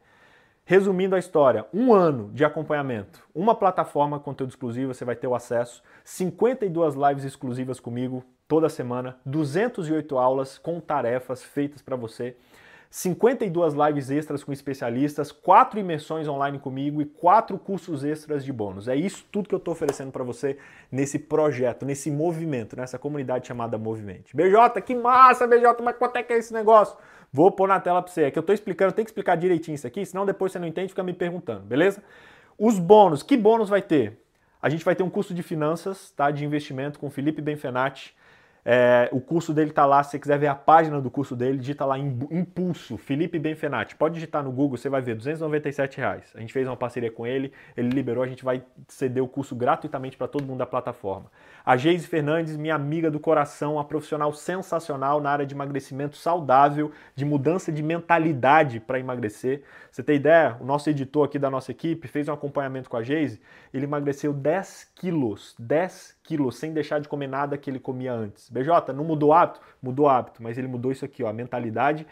[0.68, 5.34] Resumindo a história, um ano de acompanhamento, uma plataforma conteúdo exclusivo, você vai ter o
[5.36, 12.36] acesso, 52 lives exclusivas comigo toda semana, 208 aulas com tarefas feitas para você,
[12.90, 18.88] 52 lives extras com especialistas, quatro imersões online comigo e quatro cursos extras de bônus.
[18.88, 20.58] É isso tudo que eu estou oferecendo para você
[20.90, 24.34] nesse projeto, nesse movimento, nessa comunidade chamada Movimento.
[24.34, 26.96] BJ, que massa, BJ, mas quanto é que é esse negócio?
[27.32, 28.22] Vou pôr na tela para você.
[28.22, 30.66] É que eu estou explicando, tem que explicar direitinho isso aqui, senão depois você não
[30.66, 32.02] entende e fica me perguntando, beleza?
[32.58, 34.22] Os bônus, que bônus vai ter?
[34.62, 36.30] A gente vai ter um curso de finanças, tá?
[36.30, 38.16] De investimento com Felipe Benfenati.
[38.68, 41.56] É, o curso dele está lá, se você quiser ver a página do curso dele,
[41.56, 43.94] digita lá Impulso, Felipe Benfenati.
[43.94, 46.32] Pode digitar no Google, você vai ver, 297 reais.
[46.34, 49.54] A gente fez uma parceria com ele, ele liberou, a gente vai ceder o curso
[49.54, 51.30] gratuitamente para todo mundo da plataforma.
[51.68, 56.92] A Geise Fernandes, minha amiga do coração, uma profissional sensacional na área de emagrecimento saudável,
[57.12, 59.64] de mudança de mentalidade para emagrecer.
[59.90, 60.56] Você tem ideia?
[60.60, 63.40] O nosso editor aqui da nossa equipe fez um acompanhamento com a Geise,
[63.74, 68.48] ele emagreceu 10 quilos, 10 quilos, sem deixar de comer nada que ele comia antes.
[68.48, 69.60] BJ, não mudou hábito?
[69.82, 72.06] Mudou hábito, mas ele mudou isso aqui, ó, a mentalidade,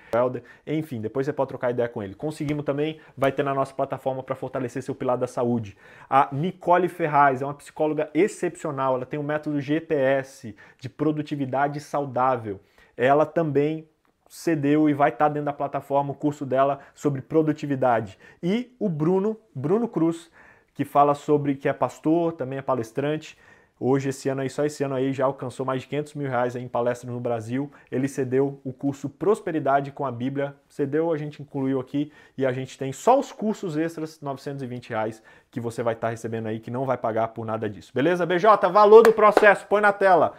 [0.66, 2.16] enfim, depois você pode trocar ideia com ele.
[2.16, 5.76] Conseguimos também, vai ter na nossa plataforma para fortalecer seu pilar da saúde.
[6.10, 11.80] A Nicole Ferraz é uma psicóloga excepcional, ela tem um método método GPS de produtividade
[11.80, 12.60] saudável.
[12.96, 13.88] Ela também
[14.28, 18.18] cedeu e vai estar dentro da plataforma o curso dela sobre produtividade.
[18.42, 20.30] E o Bruno, Bruno Cruz,
[20.72, 23.38] que fala sobre que é pastor, também é palestrante.
[23.78, 26.54] Hoje, esse ano aí, só esse ano aí, já alcançou mais de 500 mil reais
[26.54, 27.68] em palestras no Brasil.
[27.90, 30.54] Ele cedeu o curso Prosperidade com a Bíblia.
[30.68, 35.20] Cedeu, a gente incluiu aqui e a gente tem só os cursos extras, 920 reais,
[35.50, 37.90] que você vai estar recebendo aí, que não vai pagar por nada disso.
[37.92, 38.68] Beleza, BJ?
[38.70, 40.34] Valor do processo, põe na tela.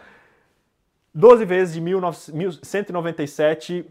[1.14, 3.84] 12 vezes de 1.197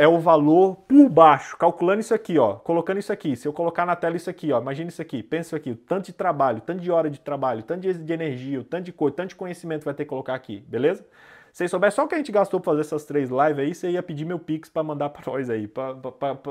[0.00, 3.36] é o valor por baixo, calculando isso aqui, ó, colocando isso aqui.
[3.36, 6.06] Se eu colocar na tela isso aqui, ó, imagina isso aqui, pensa aqui, o tanto
[6.06, 9.28] de trabalho, tanto de hora de trabalho, tanto de, energia, o tanto de coisa, tanto
[9.28, 11.06] de conhecimento vai ter que colocar aqui, beleza?
[11.52, 13.90] Se souber só o que a gente gastou para fazer essas três lives aí, você
[13.90, 15.94] ia pedir meu Pix para mandar para nós aí, para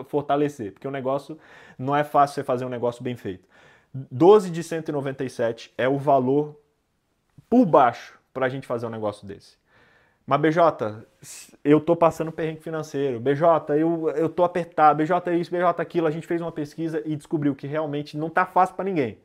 [0.08, 1.36] fortalecer, porque o negócio
[1.76, 3.48] não é fácil você fazer um negócio bem feito.
[3.92, 6.56] 12 de 197 é o valor
[7.50, 9.59] por baixo para a gente fazer um negócio desse.
[10.30, 11.08] Mas BJ,
[11.64, 13.20] eu tô passando perrengue financeiro.
[13.20, 15.04] BJ, eu, eu tô apertado.
[15.04, 16.06] BJ isso, BJ aquilo.
[16.06, 19.18] A gente fez uma pesquisa e descobriu que realmente não tá fácil para ninguém.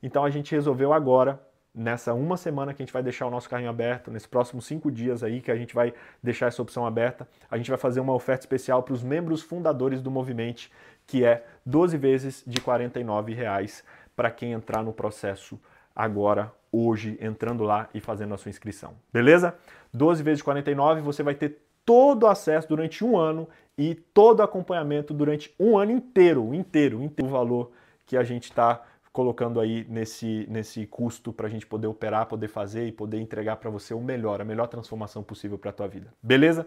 [0.00, 1.42] Então a gente resolveu agora,
[1.74, 4.92] nessa uma semana que a gente vai deixar o nosso carrinho aberto, nesses próximos cinco
[4.92, 8.14] dias aí que a gente vai deixar essa opção aberta, a gente vai fazer uma
[8.14, 10.70] oferta especial para os membros fundadores do Movimento,
[11.04, 13.82] que é 12 vezes de R$ reais
[14.14, 15.60] para quem entrar no processo
[15.98, 18.94] agora, hoje, entrando lá e fazendo a sua inscrição.
[19.12, 19.56] Beleza?
[19.92, 24.42] 12 vezes 49, você vai ter todo o acesso durante um ano e todo o
[24.44, 27.72] acompanhamento durante um ano inteiro, inteiro, inteiro o valor
[28.06, 32.46] que a gente está colocando aí nesse, nesse custo para a gente poder operar, poder
[32.46, 35.88] fazer e poder entregar para você o melhor, a melhor transformação possível para a tua
[35.88, 36.12] vida.
[36.22, 36.66] Beleza?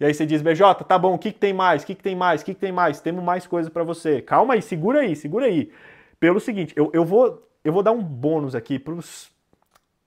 [0.00, 1.84] E aí você diz, BJ, tá bom, o que, que tem mais?
[1.84, 2.42] O que, que tem mais?
[2.42, 3.00] O que, que tem mais?
[3.00, 4.20] Temos mais coisa para você.
[4.20, 5.70] Calma aí, segura aí, segura aí.
[6.18, 9.30] Pelo seguinte, eu, eu vou eu vou dar um bônus aqui para os.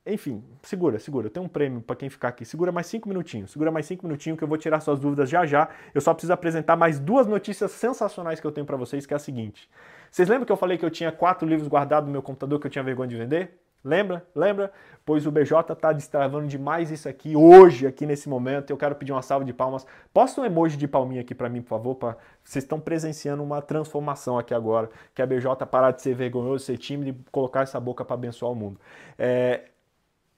[0.05, 1.27] Enfim, segura, segura.
[1.27, 2.45] Eu tenho um prêmio para quem ficar aqui.
[2.45, 3.51] Segura mais cinco minutinhos.
[3.51, 5.67] Segura mais cinco minutinhos que eu vou tirar suas dúvidas já já.
[5.95, 9.17] Eu só preciso apresentar mais duas notícias sensacionais que eu tenho para vocês, que é
[9.17, 9.67] a seguinte.
[10.11, 12.67] Vocês lembram que eu falei que eu tinha quatro livros guardados no meu computador que
[12.67, 13.64] eu tinha vergonha de vender?
[13.85, 14.25] Lembra?
[14.33, 14.73] Lembra?
[15.05, 18.71] Pois o BJ está destravando demais isso aqui hoje, aqui nesse momento.
[18.71, 19.85] Eu quero pedir uma salva de palmas.
[20.11, 21.93] Posta um emoji de palminha aqui para mim, por favor.
[21.93, 22.17] Pra...
[22.43, 24.89] Vocês estão presenciando uma transformação aqui agora.
[25.13, 28.51] Que a BJ parar de ser vergonhoso, ser tímido e colocar essa boca para abençoar
[28.51, 28.79] o mundo.
[29.19, 29.65] É...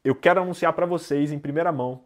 [0.04, 2.02] Eu quero anunciar para vocês em primeira mão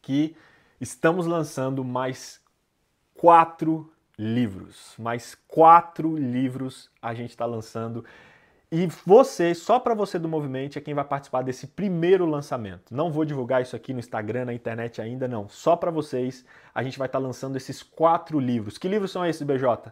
[0.00, 0.34] que
[0.80, 2.40] estamos lançando mais
[3.14, 4.94] quatro livros.
[4.98, 8.02] Mais quatro livros a gente está lançando.
[8.70, 12.94] E você, só para você do Movimento, é quem vai participar desse primeiro lançamento.
[12.94, 15.48] Não vou divulgar isso aqui no Instagram, na internet ainda, não.
[15.48, 16.44] Só para vocês,
[16.74, 18.76] a gente vai estar tá lançando esses quatro livros.
[18.76, 19.90] Que livros são esses, BJ?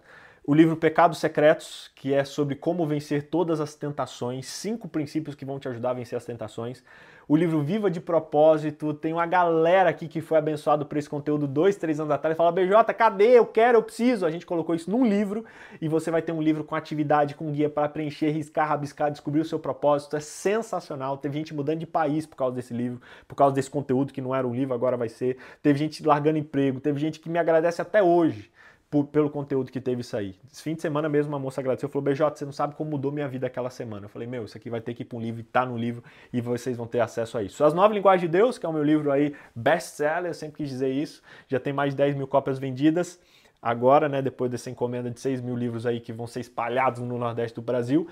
[0.49, 5.45] O livro Pecados Secretos, que é sobre como vencer todas as tentações, cinco princípios que
[5.45, 6.85] vão te ajudar a vencer as tentações.
[7.27, 11.49] O livro Viva de Propósito, tem uma galera aqui que foi abençoado por esse conteúdo
[11.49, 13.37] dois, três anos atrás, fala, BJ, cadê?
[13.37, 14.25] Eu quero, eu preciso.
[14.25, 15.45] A gente colocou isso num livro
[15.81, 19.41] e você vai ter um livro com atividade, com guia para preencher, riscar, rabiscar, descobrir
[19.41, 20.15] o seu propósito.
[20.15, 21.19] É sensacional.
[21.19, 24.33] Teve gente mudando de país por causa desse livro, por causa desse conteúdo que não
[24.33, 25.39] era um livro, agora vai ser.
[25.61, 28.49] Teve gente largando emprego, teve gente que me agradece até hoje
[28.97, 30.35] por, pelo conteúdo que teve isso aí.
[30.51, 33.13] Esse fim de semana mesmo, uma moça agradeceu, falou, BJ, você não sabe como mudou
[33.13, 34.07] minha vida aquela semana.
[34.07, 36.03] Eu falei, meu, isso aqui vai ter que ir para um livro, tá no livro,
[36.33, 37.63] e vocês vão ter acesso a isso.
[37.65, 40.69] As Nove Linguagens de Deus, que é o meu livro aí, best-seller, eu sempre quis
[40.69, 43.21] dizer isso, já tem mais de 10 mil cópias vendidas,
[43.61, 47.19] agora, né, depois dessa encomenda de 6 mil livros aí que vão ser espalhados no
[47.19, 48.07] Nordeste do Brasil.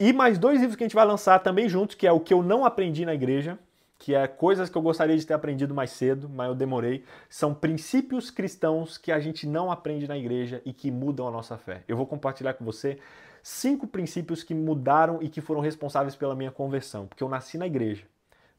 [0.00, 2.32] E mais dois livros que a gente vai lançar também juntos, que é o que
[2.32, 3.58] eu não aprendi na igreja,
[3.98, 7.52] que é coisas que eu gostaria de ter aprendido mais cedo, mas eu demorei, são
[7.52, 11.82] princípios cristãos que a gente não aprende na igreja e que mudam a nossa fé.
[11.88, 12.98] Eu vou compartilhar com você
[13.42, 17.66] cinco princípios que mudaram e que foram responsáveis pela minha conversão, porque eu nasci na
[17.66, 18.04] igreja,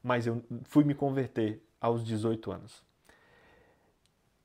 [0.02, 2.82] mas eu fui me converter aos 18 anos.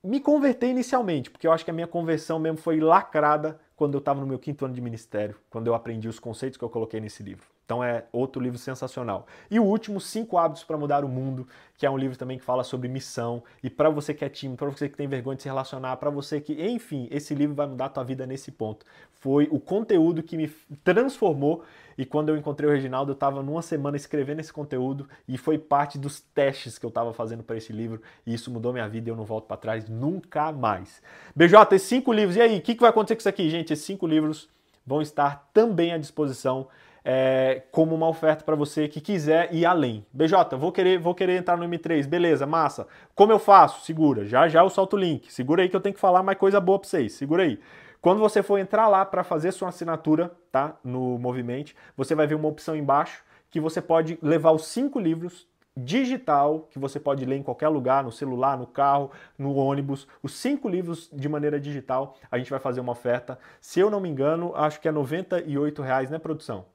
[0.01, 3.99] Me converter inicialmente, porque eu acho que a minha conversão mesmo foi lacrada quando eu
[3.99, 7.01] estava no meu quinto ano de ministério, quando eu aprendi os conceitos que eu coloquei
[7.01, 7.54] nesse livro.
[7.65, 9.25] Então é outro livro sensacional.
[9.49, 11.47] E o último, Cinco Hábitos para Mudar o Mundo,
[11.77, 13.43] que é um livro também que fala sobre missão.
[13.63, 16.11] E para você que é tímido, para você que tem vergonha de se relacionar, para
[16.11, 18.85] você que, enfim, esse livro vai mudar a tua vida nesse ponto.
[19.13, 20.47] Foi o conteúdo que me
[20.83, 21.63] transformou.
[21.97, 25.57] E quando eu encontrei o Reginaldo, eu estava numa semana escrevendo esse conteúdo e foi
[25.57, 27.99] parte dos testes que eu estava fazendo para esse livro.
[28.27, 31.01] E isso mudou minha vida e eu não volto para trás nunca mais.
[31.35, 32.35] BJ, cinco livros.
[32.35, 33.73] E aí, o que, que vai acontecer com isso aqui, gente?
[33.73, 34.47] Esses cinco livros
[34.85, 36.67] vão estar também à disposição
[37.05, 40.03] é, como uma oferta para você que quiser ir além.
[40.11, 42.87] BJ, vou querer, vou querer entrar no M3, beleza, massa.
[43.13, 43.85] Como eu faço?
[43.85, 45.31] Segura, já já eu solto o link.
[45.31, 47.13] Segura aí que eu tenho que falar mais coisa boa para vocês.
[47.13, 47.59] Segura aí.
[48.01, 50.75] Quando você for entrar lá para fazer sua assinatura, tá?
[50.83, 55.47] No Movimento, você vai ver uma opção embaixo que você pode levar os cinco livros
[55.77, 60.07] digital que você pode ler em qualquer lugar, no celular, no carro, no ônibus.
[60.23, 63.37] Os cinco livros de maneira digital, a gente vai fazer uma oferta.
[63.59, 66.65] Se eu não me engano, acho que é 98 reais, né, produção?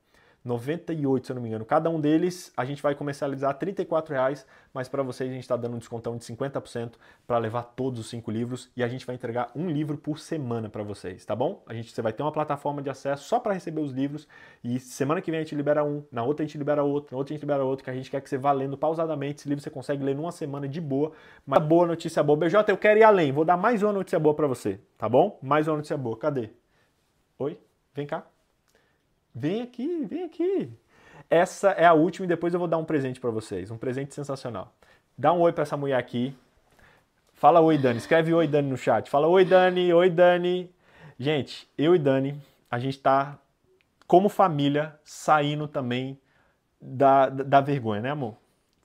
[0.44, 1.64] 98, se eu não me engano.
[1.64, 5.56] Cada um deles a gente vai comercializar 34 reais, mas para vocês a gente está
[5.56, 6.92] dando um descontão de 50%
[7.26, 10.68] para levar todos os cinco livros e a gente vai entregar um livro por semana
[10.68, 11.62] para vocês, tá bom?
[11.66, 14.26] A gente você vai ter uma plataforma de acesso só para receber os livros
[14.64, 17.18] e semana que vem a gente libera um, na outra a gente libera outro, na
[17.18, 19.40] outra a gente libera outro, que a gente quer que você vá lendo pausadamente.
[19.40, 21.12] Esse livro você consegue ler numa semana de boa.
[21.46, 22.38] Mas boa notícia boa.
[22.38, 23.32] BJ, eu quero ir além.
[23.32, 25.38] Vou dar mais uma notícia boa para você, tá bom?
[25.42, 26.16] Mais uma notícia boa.
[26.16, 26.50] Cadê?
[27.38, 27.58] Oi?
[27.94, 28.39] Vem cá.
[29.34, 30.70] Vem aqui, vem aqui.
[31.28, 34.14] Essa é a última e depois eu vou dar um presente para vocês, um presente
[34.14, 34.72] sensacional.
[35.16, 36.36] Dá um oi para essa mulher aqui.
[37.34, 37.98] Fala oi, Dani.
[37.98, 39.08] Escreve oi, Dani no chat.
[39.08, 39.92] Fala oi, Dani.
[39.92, 40.70] Oi, Dani.
[41.18, 43.38] Gente, eu e Dani, a gente tá
[44.06, 46.18] como família saindo também
[46.80, 48.36] da, da vergonha, né, amor?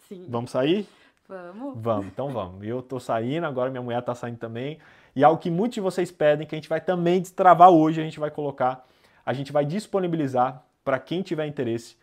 [0.08, 0.26] Sim.
[0.30, 0.88] Vamos sair?
[1.28, 1.82] Vamos.
[1.82, 2.64] Vamos, então vamos.
[2.64, 4.78] Eu tô saindo, agora minha mulher tá saindo também.
[5.16, 8.04] E algo que muitos de vocês pedem, que a gente vai também destravar hoje, a
[8.04, 8.86] gente vai colocar
[9.26, 11.98] a gente vai disponibilizar para quem tiver interesse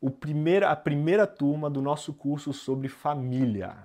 [0.00, 3.76] o primeiro, a primeira turma do nosso curso sobre família.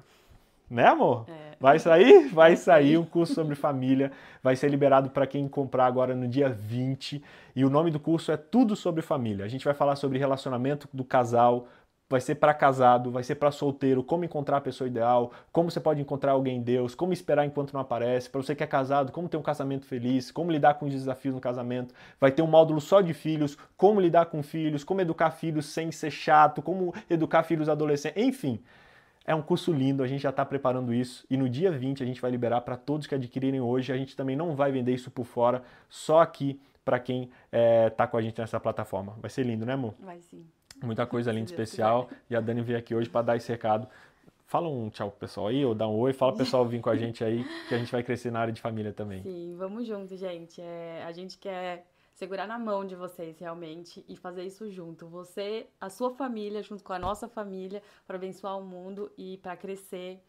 [0.69, 1.25] Né, amor?
[1.27, 1.51] É.
[1.59, 2.29] Vai sair?
[2.29, 4.11] Vai sair um curso sobre família.
[4.41, 7.21] Vai ser liberado para quem comprar agora no dia 20.
[7.55, 9.43] E o nome do curso é Tudo sobre Família.
[9.43, 11.67] A gente vai falar sobre relacionamento do casal,
[12.11, 15.79] vai ser para casado, vai ser para solteiro, como encontrar a pessoa ideal, como você
[15.79, 19.11] pode encontrar alguém em Deus, como esperar enquanto não aparece, para você que é casado,
[19.11, 21.95] como ter um casamento feliz, como lidar com os desafios no casamento.
[22.19, 25.91] Vai ter um módulo só de filhos, como lidar com filhos, como educar filhos sem
[25.91, 28.59] ser chato, como educar filhos adolescentes, enfim.
[29.25, 32.05] É um curso lindo, a gente já está preparando isso e no dia 20 a
[32.05, 33.93] gente vai liberar para todos que adquirirem hoje.
[33.93, 37.29] A gente também não vai vender isso por fora, só aqui para quem
[37.87, 39.15] está eh, com a gente nessa plataforma.
[39.21, 39.93] Vai ser lindo, né, amor?
[39.99, 40.43] Vai sim.
[40.81, 42.09] Muita coisa linda, especial.
[42.29, 43.87] E a Dani veio aqui hoje para dar esse recado.
[44.45, 46.11] Fala um tchau pro pessoal aí, ou dá um oi.
[46.11, 48.53] Fala pro pessoal vir com a gente aí, que a gente vai crescer na área
[48.53, 49.21] de família também.
[49.21, 50.61] Sim, vamos junto, gente.
[50.61, 55.07] É, a gente quer segurar na mão de vocês realmente e fazer isso junto.
[55.07, 59.55] Você, a sua família, junto com a nossa família, para abençoar o mundo e para
[59.55, 60.21] crescer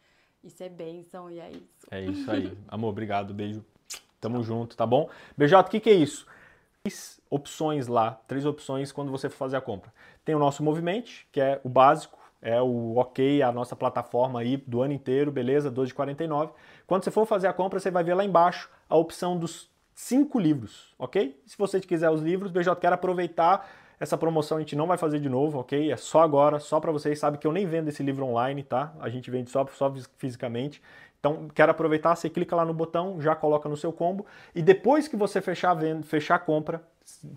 [0.43, 1.29] e ser bênção.
[1.29, 1.87] E é isso.
[1.91, 2.57] É isso aí.
[2.67, 3.33] Amor, obrigado.
[3.33, 3.63] Beijo.
[4.21, 5.09] Tamo junto, tá bom?
[5.37, 6.25] BJ, o que, que é isso?
[6.85, 9.93] Três opções lá, três opções quando você for fazer a compra.
[10.25, 14.57] Tem o nosso movimento, que é o básico, é o ok, a nossa plataforma aí
[14.57, 15.71] do ano inteiro, beleza?
[15.71, 16.51] 12,49.
[16.85, 20.37] Quando você for fazer a compra, você vai ver lá embaixo a opção dos cinco
[20.37, 21.41] livros, ok?
[21.45, 23.65] Se você quiser os livros, BJ, quero aproveitar
[24.03, 25.89] essa promoção, a gente não vai fazer de novo, ok?
[25.89, 27.17] É só agora, só para vocês.
[27.17, 28.93] Sabe que eu nem vendo esse livro online, tá?
[28.99, 30.81] A gente vende só, só fisicamente.
[31.19, 35.07] Então, quero aproveitar, você clica lá no botão, já coloca no seu combo e depois
[35.07, 36.83] que você fechar a venda, fechar a compra,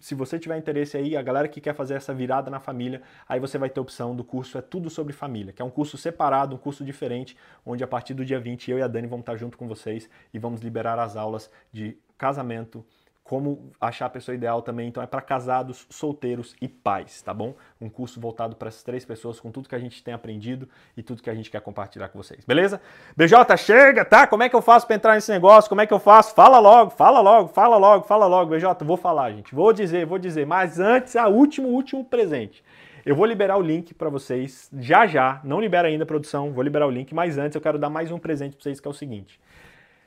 [0.01, 3.39] se você tiver interesse aí, a galera que quer fazer essa virada na família, aí
[3.39, 5.97] você vai ter a opção do curso É Tudo Sobre Família, que é um curso
[5.97, 9.23] separado, um curso diferente, onde a partir do dia 20 eu e a Dani vamos
[9.23, 12.85] estar junto com vocês e vamos liberar as aulas de casamento,
[13.29, 14.89] como achar a pessoa ideal também.
[14.89, 17.55] Então é para casados, solteiros e pais, tá bom?
[17.81, 21.03] Um curso voltado para essas três pessoas com tudo que a gente tem aprendido e
[21.03, 22.45] tudo que a gente quer compartilhar com vocês.
[22.45, 22.81] Beleza?
[23.17, 24.27] BJ, chega, tá?
[24.27, 25.69] Como é que eu faço para entrar nesse negócio?
[25.69, 26.35] Como é que eu faço?
[26.35, 28.85] Fala logo, fala logo, fala logo, fala logo, BJ.
[28.85, 29.55] Vou falar, gente.
[29.55, 30.47] Vou dizer, vou dizer.
[30.47, 32.63] Mas antes, a último, último presente.
[33.05, 35.41] Eu vou liberar o link para vocês já já.
[35.45, 38.11] Não libera ainda a produção, vou liberar o link, mas antes eu quero dar mais
[38.11, 39.41] um presente para vocês que é o seguinte.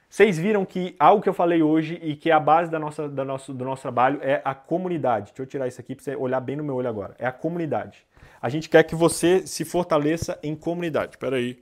[0.10, 3.08] Vocês viram que algo que eu falei hoje e que é a base da nossa,
[3.08, 5.28] da nosso, do nosso trabalho é a comunidade.
[5.28, 7.16] Deixa eu tirar isso aqui para você olhar bem no meu olho agora.
[7.20, 8.04] É a comunidade.
[8.42, 11.12] A gente quer que você se fortaleça em comunidade.
[11.12, 11.60] Espera aí.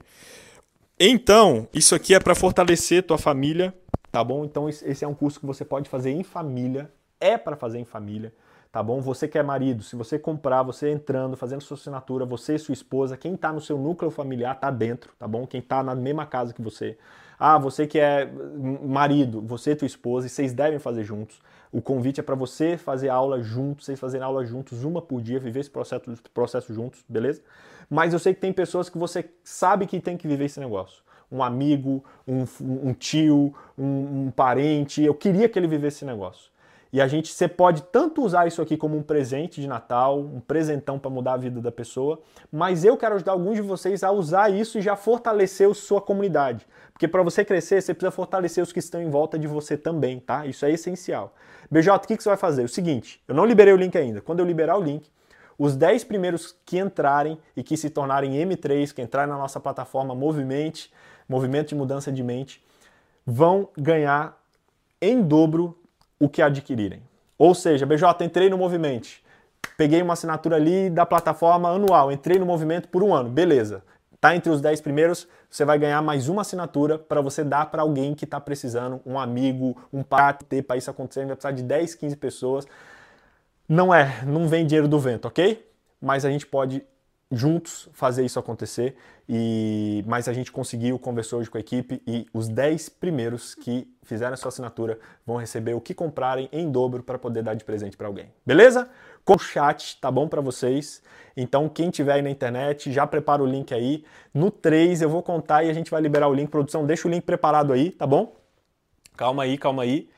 [0.97, 3.73] Então, isso aqui é para fortalecer tua família,
[4.11, 4.45] tá bom?
[4.45, 6.89] Então, esse é um curso que você pode fazer em família.
[7.19, 8.33] É para fazer em família
[8.77, 9.01] tá bom?
[9.01, 12.73] Você que é marido, se você comprar, você entrando, fazendo sua assinatura, você e sua
[12.73, 15.47] esposa, quem está no seu núcleo familiar tá dentro, tá bom?
[15.47, 16.95] Quem está na mesma casa que você.
[17.39, 18.31] Ah, você que é
[18.83, 21.41] marido, você e tua esposa, e vocês devem fazer juntos.
[21.71, 25.39] O convite é para você fazer aula juntos, vocês fazerem aula juntos, uma por dia,
[25.39, 27.41] viver esse processo, processo juntos, beleza?
[27.89, 31.01] Mas eu sei que tem pessoas que você sabe que tem que viver esse negócio
[31.29, 35.01] um amigo, um, um tio, um, um, parente.
[35.01, 36.49] Eu queria que ele vivesse esse negócio.
[36.91, 40.39] E a gente, você pode tanto usar isso aqui como um presente de Natal, um
[40.39, 42.19] presentão para mudar a vida da pessoa,
[42.51, 46.01] mas eu quero ajudar alguns de vocês a usar isso e já fortalecer a sua
[46.01, 46.65] comunidade.
[46.93, 50.19] Porque para você crescer, você precisa fortalecer os que estão em volta de você também,
[50.19, 50.45] tá?
[50.45, 51.35] Isso é essencial.
[51.69, 52.63] BJ, o que, você vai fazer?
[52.63, 54.21] O seguinte, eu não liberei o link ainda.
[54.21, 55.11] Quando eu liberar o link,
[55.59, 60.15] os 10 primeiros que entrarem e que se tornarem M3, que entrarem na nossa plataforma
[60.15, 60.91] Movimente,
[61.27, 62.63] Movimento de Mudança de Mente,
[63.25, 64.41] vão ganhar
[65.01, 65.77] em dobro
[66.19, 67.01] o que adquirirem.
[67.37, 69.07] Ou seja, BJ, entrei no movimento,
[69.77, 73.83] peguei uma assinatura ali da plataforma anual, entrei no movimento por um ano, beleza.
[74.19, 77.83] Tá entre os 10 primeiros, você vai ganhar mais uma assinatura para você dar para
[77.83, 80.03] alguém que está precisando, um amigo, um
[80.49, 82.67] ter para isso acontecer, vai precisar de 10, 15 pessoas.
[83.69, 85.63] Não é, não vem dinheiro do vento, ok?
[86.01, 86.83] Mas a gente pode
[87.31, 88.95] juntos fazer isso acontecer.
[89.27, 93.87] E mas a gente conseguiu, conversou hoje com a equipe e os 10 primeiros que
[94.03, 97.65] fizeram a sua assinatura vão receber o que comprarem em dobro para poder dar de
[97.65, 98.31] presente para alguém.
[98.45, 98.89] Beleza?
[99.25, 101.01] Com o chat, tá bom para vocês?
[101.35, 104.05] Então, quem tiver aí na internet, já prepara o link aí.
[104.33, 106.49] No 3 eu vou contar e a gente vai liberar o link.
[106.49, 108.33] Produção, deixa o link preparado aí, tá bom?
[109.17, 110.09] Calma aí, calma aí.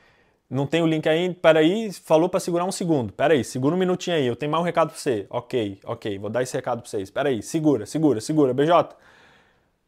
[0.50, 3.12] Não tem o link aí, peraí, falou para segurar um segundo.
[3.12, 5.24] Peraí, segura um minutinho aí, eu tenho mais um recado para você.
[5.30, 7.08] Ok, ok, vou dar esse recado para vocês.
[7.08, 8.52] Peraí, segura, segura, segura.
[8.52, 8.96] BJ,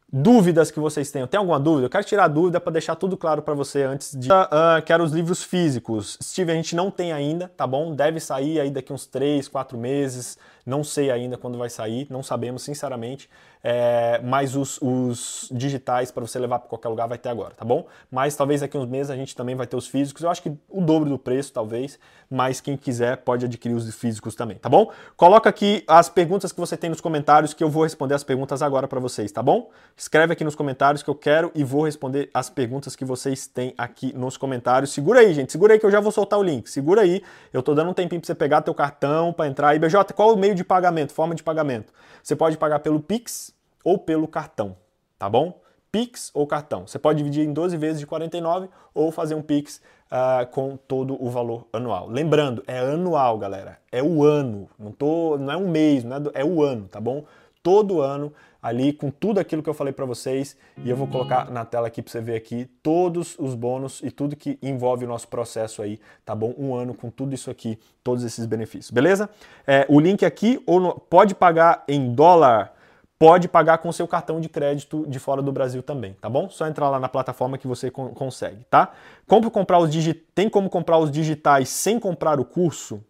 [0.09, 1.27] dúvidas que vocês tenham.
[1.27, 1.87] Tem alguma dúvida?
[1.87, 4.31] Eu quero tirar dúvida para deixar tudo claro para você antes de.
[4.31, 6.17] Uh, quero os livros físicos.
[6.23, 7.93] Steve, a gente não tem ainda, tá bom?
[7.93, 10.37] Deve sair aí daqui uns 3, 4 meses.
[10.65, 13.29] Não sei ainda quando vai sair, não sabemos, sinceramente.
[13.65, 17.63] É, mas os, os digitais para você levar para qualquer lugar vai ter agora, tá
[17.63, 17.85] bom?
[18.11, 20.21] Mas talvez daqui uns meses a gente também vai ter os físicos.
[20.21, 21.97] Eu acho que o dobro do preço, talvez.
[22.29, 24.91] Mas quem quiser pode adquirir os físicos também, tá bom?
[25.15, 28.61] Coloca aqui as perguntas que você tem nos comentários que eu vou responder as perguntas
[28.61, 29.69] agora para vocês, tá bom?
[29.95, 33.73] Escreve aqui nos comentários que eu quero e vou responder as perguntas que vocês têm
[33.77, 34.91] aqui nos comentários.
[34.91, 35.51] Segura aí, gente.
[35.51, 36.69] Segura aí que eu já vou soltar o link.
[36.69, 37.21] Segura aí.
[37.53, 39.79] Eu tô dando um tempinho para você pegar teu cartão para entrar aí.
[39.79, 41.91] BJ, qual o meio meio de pagamento, forma de pagamento.
[42.21, 44.77] Você pode pagar pelo Pix ou pelo cartão,
[45.17, 45.59] tá bom?
[45.91, 46.87] Pix ou cartão.
[46.87, 49.81] Você pode dividir em 12 vezes de 49 ou fazer um Pix
[50.11, 52.07] uh, com todo o valor anual.
[52.07, 53.79] Lembrando, é anual, galera.
[53.91, 54.69] É o ano.
[54.79, 57.25] Não, tô, não é um mês, não é, do, é o ano, tá bom?
[57.61, 58.33] Todo ano
[58.63, 61.87] ali com tudo aquilo que eu falei para vocês e eu vou colocar na tela
[61.87, 65.81] aqui para você ver aqui todos os bônus e tudo que envolve o nosso processo
[65.81, 66.55] aí, tá bom?
[66.57, 69.29] Um ano com tudo isso aqui, todos esses benefícios, beleza?
[69.67, 72.73] É, o link aqui ou no, pode pagar em dólar
[73.19, 76.49] pode pagar com seu cartão de crédito de fora do Brasil também, tá bom?
[76.49, 78.91] Só entrar lá na plataforma que você con consegue, tá?
[79.25, 79.89] Como comprar os
[80.35, 83.01] Tem como comprar os digitais sem comprar o curso?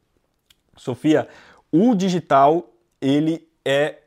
[0.78, 1.28] Sofia,
[1.72, 2.70] o digital,
[3.02, 4.03] ele é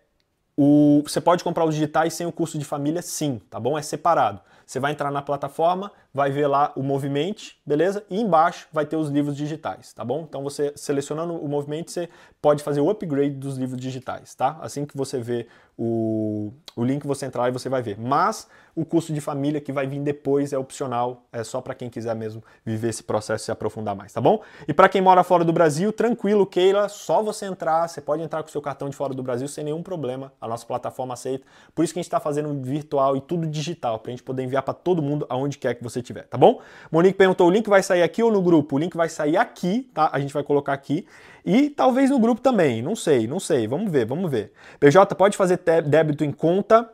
[0.57, 1.02] o...
[1.07, 3.76] Você pode comprar os digitais sem o curso de família, sim, tá bom?
[3.76, 4.40] É separado.
[4.66, 8.04] Você vai entrar na plataforma, vai ver lá o Movimente, beleza?
[8.11, 10.26] E embaixo vai ter os livros digitais, tá bom?
[10.28, 12.09] Então você selecionando o Movimente, você
[12.42, 14.59] pode fazer o upgrade dos livros digitais, tá?
[14.61, 15.46] Assim que você vê
[15.78, 17.96] o, o link, você entrar e você vai ver.
[18.00, 21.89] Mas o curso de família que vai vir depois é opcional, é só para quem
[21.89, 24.43] quiser mesmo viver esse processo e se aprofundar mais, tá bom?
[24.68, 28.43] E para quem mora fora do Brasil, tranquilo, Keila, só você entrar, você pode entrar
[28.43, 31.47] com seu cartão de fora do Brasil sem nenhum problema, a nossa plataforma aceita.
[31.74, 34.43] Por isso que a gente está fazendo virtual e tudo digital, para a gente poder
[34.43, 36.61] enviar para todo mundo aonde quer que você estiver, tá bom?
[36.93, 38.77] Monique perguntou, o link vai sair aqui ou no grupo?
[38.77, 40.11] O link vai sair aqui, tá?
[40.12, 41.07] A gente vai colocar aqui.
[41.47, 44.53] E talvez no grupo também, não sei, não sei, vamos ver, vamos ver.
[44.79, 46.91] PJ pode fazer débito em conta.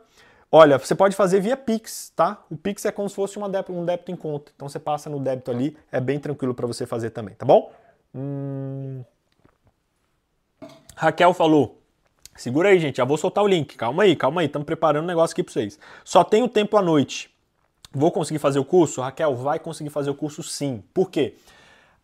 [0.55, 2.43] Olha, você pode fazer via Pix, tá?
[2.47, 4.51] O Pix é como se fosse débito, um débito em conta.
[4.55, 7.71] Então você passa no débito ali, é bem tranquilo para você fazer também, tá bom?
[8.13, 9.03] Hum...
[10.95, 11.81] Raquel falou.
[12.35, 13.75] Segura aí, gente, já vou soltar o link.
[13.75, 15.79] Calma aí, calma aí, estamos preparando um negócio aqui para vocês.
[16.05, 17.33] Só tenho tempo à noite.
[17.91, 19.01] Vou conseguir fazer o curso?
[19.01, 20.83] Raquel, vai conseguir fazer o curso sim.
[20.93, 21.33] Por quê?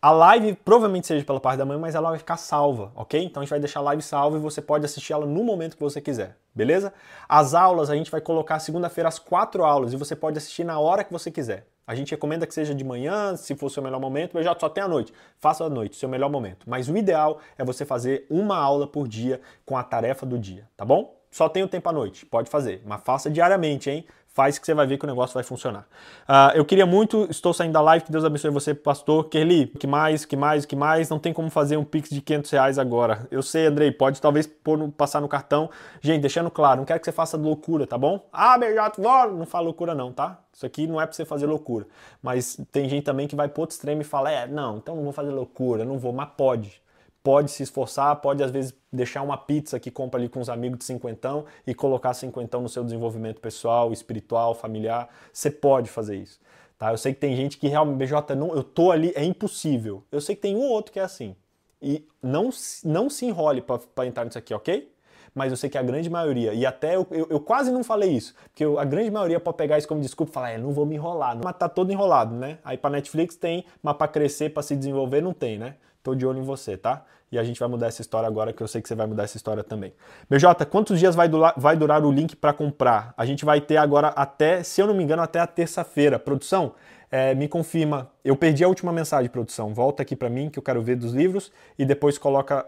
[0.02, 3.22] A live provavelmente seja pela parte da manhã, mas ela vai ficar salva, ok?
[3.22, 5.76] Então a gente vai deixar a live salva e você pode assistir ela no momento
[5.76, 6.93] que você quiser, beleza?
[7.28, 10.80] As aulas a gente vai colocar segunda-feira às quatro aulas e você pode assistir na
[10.80, 11.68] hora que você quiser.
[11.86, 14.56] A gente recomenda que seja de manhã, se for o seu melhor momento, mas já
[14.58, 15.12] só tem a noite.
[15.38, 16.70] Faça a noite, seu melhor momento.
[16.70, 20.66] Mas o ideal é você fazer uma aula por dia com a tarefa do dia,
[20.78, 21.20] tá bom?
[21.30, 24.06] Só tem o tempo à noite, pode fazer, mas faça diariamente, hein?
[24.40, 25.82] Faz que você vai ver que o negócio vai funcionar.
[26.22, 29.28] Uh, eu queria muito, estou saindo da live, que Deus abençoe você, pastor.
[29.28, 31.10] Kerli, que mais, que mais, que mais?
[31.10, 33.28] Não tem como fazer um pix de 500 reais agora.
[33.30, 35.70] Eu sei, Andrei, pode talvez pôr no, passar no cartão.
[36.00, 38.30] Gente, deixando claro, não quero que você faça loucura, tá bom?
[38.32, 39.02] Ah, BJ,
[39.38, 40.40] não fala loucura não, tá?
[40.54, 41.86] Isso aqui não é para você fazer loucura.
[42.24, 45.04] Mas tem gente também que vai pro outro extremo e fala, é, não, então não
[45.04, 46.82] vou fazer loucura, não vou, mas pode
[47.24, 50.80] pode se esforçar, pode às vezes deixar uma pizza que compra ali com os amigos
[50.80, 55.09] de cinquentão e colocar cinquentão no seu desenvolvimento pessoal, espiritual, familiar.
[55.32, 56.39] Você pode fazer isso.
[56.78, 56.91] Tá?
[56.91, 60.03] Eu sei que tem gente que realmente, BJ, não, eu tô ali, é impossível.
[60.11, 61.36] Eu sei que tem um ou outro que é assim.
[61.82, 62.49] E não,
[62.84, 64.91] não se enrole para entrar nisso aqui, ok?
[65.34, 68.11] Mas eu sei que a grande maioria, e até eu, eu, eu quase não falei
[68.11, 70.72] isso, porque eu, a grande maioria pode pegar isso como desculpa e falar, é, não
[70.72, 71.38] vou me enrolar.
[71.41, 72.57] Mas tá todo enrolado, né?
[72.63, 75.76] Aí para Netflix tem, mas para crescer, para se desenvolver, não tem, né?
[76.04, 77.06] Tô de olho em você, tá?
[77.32, 79.24] E a gente vai mudar essa história agora, que eu sei que você vai mudar
[79.24, 79.93] essa história também.
[80.30, 83.14] BJ, quantos dias vai durar, vai durar o link para comprar?
[83.16, 86.18] A gente vai ter agora até, se eu não me engano, até a terça-feira.
[86.18, 86.74] Produção,
[87.12, 88.10] é, me confirma.
[88.24, 89.74] Eu perdi a última mensagem, produção.
[89.74, 92.64] Volta aqui para mim, que eu quero ver dos livros, e depois coloca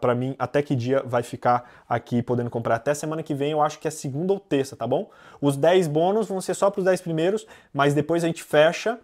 [0.00, 2.76] para mim até que dia vai ficar aqui podendo comprar.
[2.76, 5.10] Até semana que vem, eu acho que é segunda ou terça, tá bom?
[5.40, 8.98] Os 10 bônus vão ser só para os 10 primeiros, mas depois a gente fecha.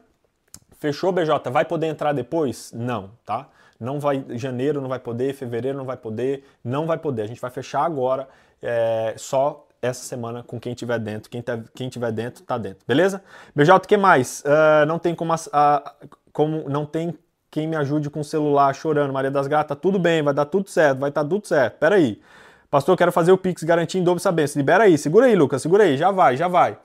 [0.79, 1.51] Fechou, BJ?
[1.51, 2.73] Vai poder entrar depois?
[2.73, 3.49] Não, tá?
[3.79, 7.23] Não vai, janeiro não vai poder, fevereiro não vai poder, não vai poder.
[7.23, 8.29] A gente vai fechar agora,
[8.63, 11.31] é, só essa semana com quem tiver dentro.
[11.31, 13.23] Quem, tá, quem tiver dentro, tá dentro, beleza?
[13.55, 14.43] BJ, o que mais?
[14.45, 17.17] Uh, não tem como, uh, como, não tem
[17.51, 20.69] quem me ajude com o celular chorando, Maria das Gatas, tudo bem, vai dar tudo
[20.69, 21.79] certo, vai estar tá tudo certo.
[21.79, 22.21] Pera aí.
[22.71, 24.51] Pastor, quero fazer o Pix garantir em dobro saber.
[24.57, 26.77] Libera aí, segura aí, Lucas, segura aí, já vai, já vai.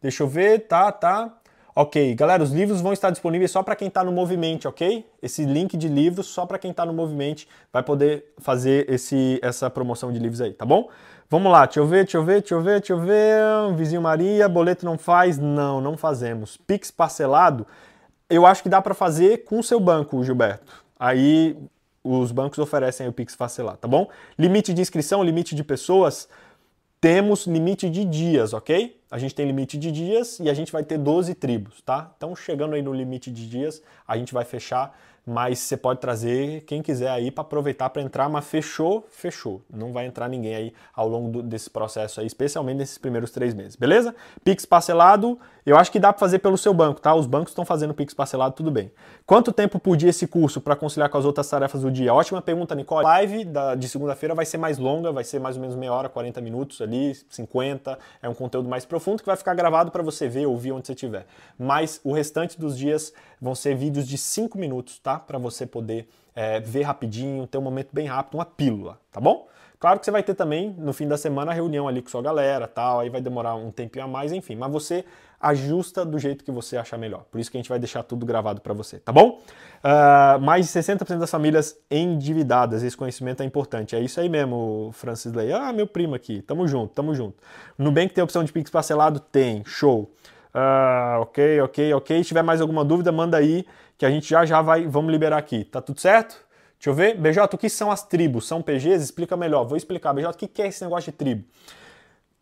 [0.00, 1.32] Deixa eu ver, tá, tá.
[1.78, 5.04] Ok, galera, os livros vão estar disponíveis só para quem está no movimento, ok?
[5.22, 9.68] Esse link de livros só para quem está no movimento vai poder fazer esse, essa
[9.68, 10.88] promoção de livros aí, tá bom?
[11.28, 13.76] Vamos lá, deixa eu ver, deixa eu ver, deixa eu ver, deixa eu ver.
[13.76, 15.36] Vizinho Maria, boleto não faz?
[15.36, 16.56] Não, não fazemos.
[16.56, 17.66] Pix parcelado,
[18.30, 20.82] eu acho que dá para fazer com o seu banco, Gilberto.
[20.98, 21.58] Aí
[22.02, 24.08] os bancos oferecem o Pix parcelado, tá bom?
[24.38, 26.26] Limite de inscrição, limite de pessoas,
[27.06, 29.00] temos limite de dias, ok?
[29.08, 32.12] A gente tem limite de dias e a gente vai ter 12 tribos, tá?
[32.16, 34.92] Então, chegando aí no limite de dias, a gente vai fechar
[35.26, 39.60] mas você pode trazer quem quiser aí para aproveitar para entrar, mas fechou, fechou.
[39.68, 43.52] Não vai entrar ninguém aí ao longo do, desse processo aí, especialmente nesses primeiros três
[43.52, 44.14] meses, beleza?
[44.44, 47.12] Pix parcelado, eu acho que dá para fazer pelo seu banco, tá?
[47.12, 48.92] Os bancos estão fazendo Pix parcelado, tudo bem.
[49.26, 52.14] Quanto tempo por dia esse curso para conciliar com as outras tarefas do dia?
[52.14, 53.04] Ótima pergunta, Nicole.
[53.04, 55.92] A live da, de segunda-feira vai ser mais longa, vai ser mais ou menos meia
[55.92, 57.98] hora, 40 minutos ali, 50.
[58.22, 60.92] É um conteúdo mais profundo que vai ficar gravado para você ver, ouvir onde você
[60.92, 61.26] estiver.
[61.58, 65.15] Mas o restante dos dias vão ser vídeos de 5 minutos, tá?
[65.18, 69.48] Para você poder é, ver rapidinho, ter um momento bem rápido, uma pílula, tá bom?
[69.78, 72.22] Claro que você vai ter também no fim da semana a reunião ali com sua
[72.22, 74.56] galera, tal, aí vai demorar um tempinho a mais, enfim.
[74.56, 75.04] Mas você
[75.40, 77.24] ajusta do jeito que você achar melhor.
[77.30, 79.38] Por isso que a gente vai deixar tudo gravado para você, tá bom?
[79.84, 83.94] Uh, mais de 60% das famílias endividadas, esse conhecimento é importante.
[83.94, 85.52] É isso aí mesmo, Francis Ley.
[85.52, 87.36] Ah, meu primo aqui, tamo junto, tamo junto.
[87.78, 89.20] Nubank tem opção de Pix parcelado?
[89.20, 90.10] Tem, show.
[90.54, 92.22] Uh, ok, ok, ok.
[92.22, 93.66] Se tiver mais alguma dúvida, manda aí,
[93.98, 95.64] que a gente já já vai, vamos liberar aqui.
[95.64, 96.44] Tá tudo certo?
[96.78, 97.16] Deixa eu ver.
[97.18, 98.46] BJ, o que são as tribos?
[98.46, 99.02] São PGs?
[99.02, 99.64] Explica melhor.
[99.64, 100.12] Vou explicar.
[100.12, 101.44] BJ, o que é esse negócio de tribo?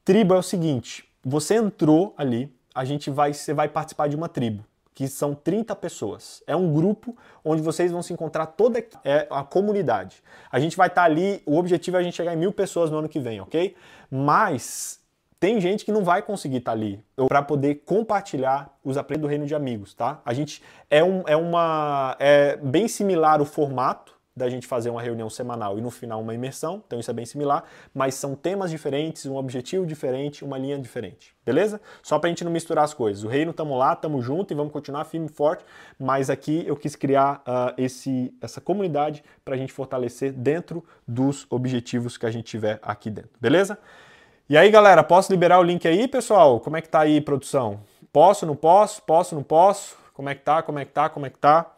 [0.05, 4.29] Tribo é o seguinte, você entrou ali, a gente vai, você vai participar de uma
[4.29, 6.43] tribo, que são 30 pessoas.
[6.47, 10.23] É um grupo onde vocês vão se encontrar toda é a comunidade.
[10.53, 12.91] A gente vai estar tá ali, o objetivo é a gente chegar em mil pessoas
[12.91, 13.75] no ano que vem, ok?
[14.11, 15.01] Mas
[15.45, 19.29] tem gente que não vai conseguir estar tá ali para poder compartilhar os aprendizados do
[19.29, 20.23] reino de amigos, tá?
[20.25, 25.03] A gente é, um, é uma é bem similar o formato da gente fazer uma
[25.03, 28.71] reunião semanal e no final uma imersão, então isso é bem similar, mas são temas
[28.71, 31.79] diferentes, um objetivo diferente, uma linha diferente, beleza?
[32.03, 33.23] Só para a gente não misturar as coisas.
[33.23, 35.63] O reino estamos lá, estamos junto e vamos continuar firme e forte,
[35.99, 41.47] mas aqui eu quis criar uh, esse, essa comunidade para a gente fortalecer dentro dos
[41.51, 43.79] objetivos que a gente tiver aqui dentro, beleza?
[44.47, 46.61] E aí, galera, posso liberar o link aí, pessoal?
[46.61, 47.81] Como é que tá aí, produção?
[48.13, 49.01] Posso, não posso?
[49.01, 49.97] Posso, não posso?
[50.13, 50.63] Como é que tá?
[50.63, 51.09] Como é que tá?
[51.09, 51.73] Como é que tá?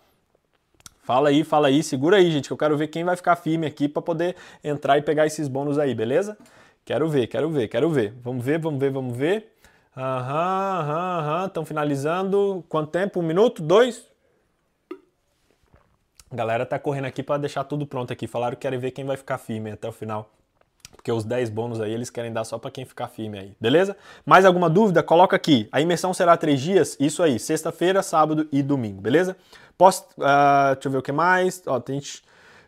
[1.05, 3.69] Fala aí, fala aí, segura aí, gente, que eu quero ver quem vai ficar firme
[3.69, 6.37] aqui para poder entrar e pegar esses bônus aí, beleza?
[6.85, 8.13] Quero ver, quero ver, quero ver.
[8.21, 9.53] Vamos ver, vamos ver, vamos ver.
[9.97, 11.47] Aham, aham, aham.
[11.47, 12.65] Estão finalizando.
[12.69, 13.21] Quanto tempo?
[13.21, 13.63] Um minuto?
[13.63, 14.05] Dois?
[16.29, 18.27] A galera tá correndo aqui para deixar tudo pronto aqui.
[18.27, 20.29] Falaram que querem ver quem vai ficar firme até o final.
[20.95, 23.97] Porque os 10 bônus aí eles querem dar só para quem ficar firme aí, beleza?
[24.25, 25.03] Mais alguma dúvida?
[25.03, 25.69] Coloca aqui.
[25.71, 26.97] A imersão será três dias?
[26.99, 29.37] Isso aí, sexta-feira, sábado e domingo, beleza?
[29.79, 31.63] Posso, uh, deixa eu ver o que mais.
[31.67, 32.01] Ó, tem,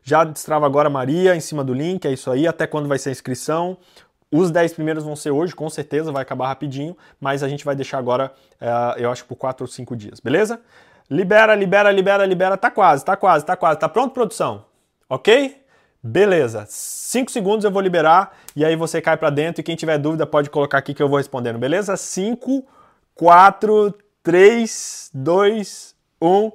[0.02, 2.46] já destrava agora Maria em cima do link, é isso aí.
[2.46, 3.76] Até quando vai ser a inscrição?
[4.30, 7.74] Os 10 primeiros vão ser hoje, com certeza, vai acabar rapidinho, mas a gente vai
[7.74, 10.60] deixar agora, uh, eu acho, por 4 ou 5 dias, beleza?
[11.10, 12.56] Libera, libera, libera, libera.
[12.56, 13.80] Tá quase, tá quase, tá quase.
[13.80, 14.66] Tá pronto, produção?
[15.08, 15.56] Ok?
[16.09, 16.64] Beleza.
[16.66, 20.26] 5 segundos eu vou liberar e aí você cai para dentro e quem tiver dúvida
[20.26, 21.96] pode colocar aqui que eu vou respondendo, beleza?
[21.98, 22.64] 5,
[23.14, 26.52] 4, 3, 2, 1.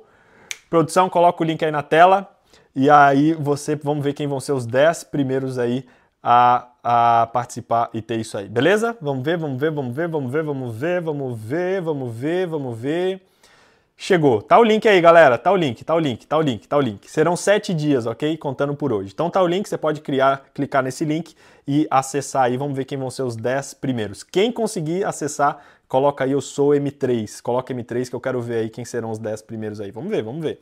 [0.72, 2.36] Produção, coloca o link aí na tela
[2.76, 5.86] e aí você, vamos ver quem vão ser os 10 primeiros aí
[6.22, 8.98] a, a participar e ter isso aí, beleza?
[9.00, 12.80] Vamos ver, vamos ver, vamos ver, vamos ver, vamos ver, vamos ver, vamos ver, vamos
[12.80, 13.22] ver.
[13.96, 14.42] Chegou.
[14.42, 15.38] Tá o link aí, galera.
[15.38, 17.10] Tá o link, tá o link, tá o link, tá o link.
[17.10, 18.36] Serão sete dias, ok?
[18.38, 19.12] Contando por hoje.
[19.14, 21.36] Então tá o link, você pode criar, clicar nesse link
[21.68, 22.58] e acessar aí.
[22.58, 24.24] Vamos ver quem vão ser os 10 primeiros.
[24.24, 27.42] Quem conseguir acessar, coloca aí eu sou M3.
[27.42, 29.92] Coloca M3 que eu quero ver aí quem serão os 10 primeiros aí.
[29.92, 30.60] Vamos ver, vamos ver.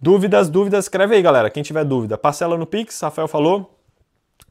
[0.00, 1.50] Dúvidas, dúvidas, escreve aí, galera.
[1.50, 2.16] Quem tiver dúvida.
[2.16, 3.76] Parcela no Pix, Rafael falou.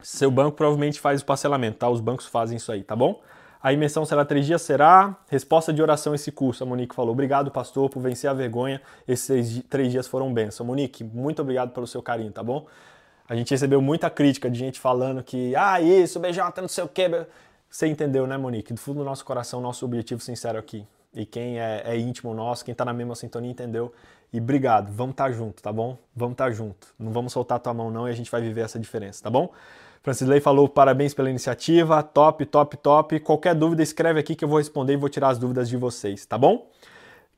[0.02, 1.88] Seu banco provavelmente faz o parcelamento, tá?
[1.88, 3.20] Os bancos fazem isso aí, tá bom?
[3.62, 4.62] A imersão será três dias?
[4.62, 5.16] Será?
[5.28, 7.12] Resposta de oração esse curso, a Monique falou.
[7.12, 8.80] Obrigado, pastor, por vencer a vergonha.
[9.06, 10.64] Esses três dias foram bênção.
[10.64, 12.66] Monique, muito obrigado pelo seu carinho, tá bom?
[13.28, 16.88] A gente recebeu muita crítica de gente falando que, ah, isso, BJ, não sei o
[16.88, 17.08] quê.
[17.68, 18.72] Você entendeu, né, Monique?
[18.72, 20.86] Do fundo do nosso coração, nosso objetivo sincero aqui.
[21.14, 23.92] E quem é, é íntimo nosso, quem tá na mesma sintonia, entendeu?
[24.32, 25.98] E obrigado, vamos estar tá junto, tá bom?
[26.16, 26.88] Vamos estar tá junto.
[26.98, 29.52] Não vamos soltar tua mão, não, e a gente vai viver essa diferença, tá bom?
[30.02, 33.20] Francisley falou parabéns pela iniciativa, top, top, top.
[33.20, 36.24] Qualquer dúvida, escreve aqui que eu vou responder e vou tirar as dúvidas de vocês,
[36.24, 36.68] tá bom?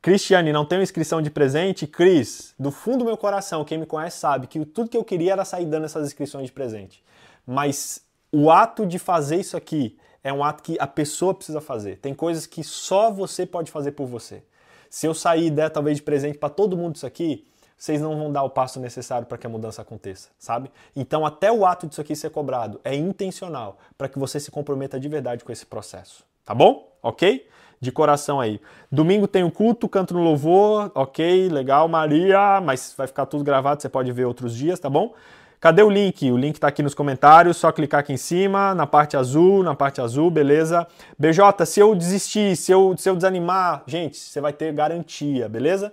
[0.01, 1.87] Cristiane, não tenho inscrição de presente?
[1.87, 5.33] Cris, do fundo do meu coração, quem me conhece sabe que tudo que eu queria
[5.33, 7.03] era sair dando essas inscrições de presente.
[7.47, 8.01] Mas
[8.33, 11.99] o ato de fazer isso aqui é um ato que a pessoa precisa fazer.
[11.99, 14.43] Tem coisas que só você pode fazer por você.
[14.89, 17.45] Se eu sair e der talvez de presente para todo mundo isso aqui,
[17.83, 20.71] vocês não vão dar o passo necessário para que a mudança aconteça, sabe?
[20.95, 25.01] Então, até o ato disso aqui ser cobrado é intencional para que você se comprometa
[25.01, 26.89] de verdade com esse processo, tá bom?
[27.03, 27.45] Ok?
[27.81, 28.61] De coração aí.
[28.89, 33.43] Domingo tem o um culto, canto no louvor, ok, legal, Maria, mas vai ficar tudo
[33.43, 35.13] gravado, você pode ver outros dias, tá bom?
[35.59, 36.31] Cadê o link?
[36.31, 39.75] O link está aqui nos comentários, só clicar aqui em cima, na parte azul, na
[39.75, 40.87] parte azul, beleza?
[41.19, 45.93] BJ, se eu desistir, se eu, se eu desanimar, gente, você vai ter garantia, beleza?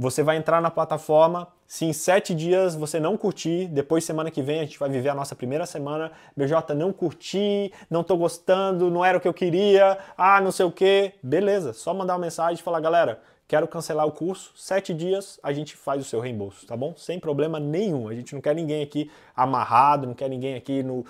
[0.00, 1.46] Você vai entrar na plataforma.
[1.66, 5.10] Se em sete dias você não curtir, depois semana que vem a gente vai viver
[5.10, 6.10] a nossa primeira semana.
[6.34, 10.64] BJ, não curti, não tô gostando, não era o que eu queria, ah, não sei
[10.64, 11.12] o que.
[11.22, 15.52] Beleza, só mandar uma mensagem e falar, galera, quero cancelar o curso, sete dias a
[15.52, 16.94] gente faz o seu reembolso, tá bom?
[16.96, 18.08] Sem problema nenhum.
[18.08, 21.04] A gente não quer ninguém aqui amarrado, não quer ninguém aqui no,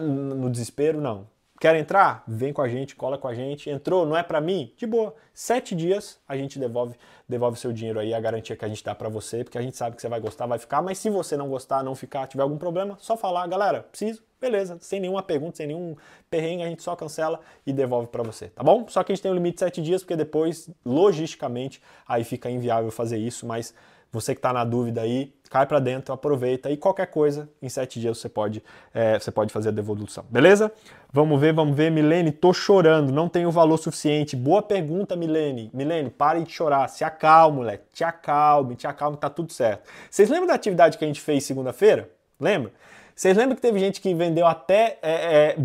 [0.00, 1.26] no desespero, não.
[1.60, 2.22] Quer entrar?
[2.26, 3.68] Vem com a gente, cola com a gente.
[3.68, 4.72] Entrou, não é para mim?
[4.76, 5.14] De boa.
[5.34, 6.96] Sete dias a gente devolve
[7.28, 9.76] devolve seu dinheiro aí, a garantia que a gente dá para você, porque a gente
[9.76, 10.80] sabe que você vai gostar, vai ficar.
[10.80, 14.78] Mas se você não gostar, não ficar, tiver algum problema, só falar, galera, preciso, beleza,
[14.80, 15.94] sem nenhuma pergunta, sem nenhum
[16.30, 18.86] perrengue, a gente só cancela e devolve para você, tá bom?
[18.88, 22.48] Só que a gente tem um limite de sete dias, porque depois, logisticamente, aí fica
[22.48, 23.74] inviável fazer isso, mas
[24.10, 28.00] você que está na dúvida aí, cai para dentro, aproveita e qualquer coisa, em sete
[28.00, 28.62] dias você pode,
[28.94, 30.72] é, você pode fazer a devolução, beleza?
[31.12, 31.90] Vamos ver, vamos ver.
[31.90, 34.36] Milene, tô chorando, não tenho valor suficiente.
[34.36, 35.70] Boa pergunta, Milene.
[35.72, 37.84] Milene, pare de chorar, se acalme, moleque.
[37.92, 39.88] Te acalme, te acalme, tá tudo certo.
[40.10, 42.10] Vocês lembram da atividade que a gente fez segunda-feira?
[42.38, 42.72] Lembra?
[43.14, 45.56] Vocês lembram que teve gente que vendeu até é, é,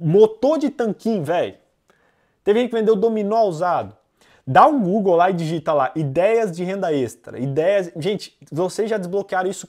[0.00, 1.56] motor de tanquinho, velho?
[2.44, 3.96] Teve gente que vendeu dominó usado.
[4.46, 7.38] Dá um Google lá e digita lá, ideias de renda extra.
[7.38, 7.92] Ideias.
[7.96, 9.68] Gente, vocês já desbloquearam isso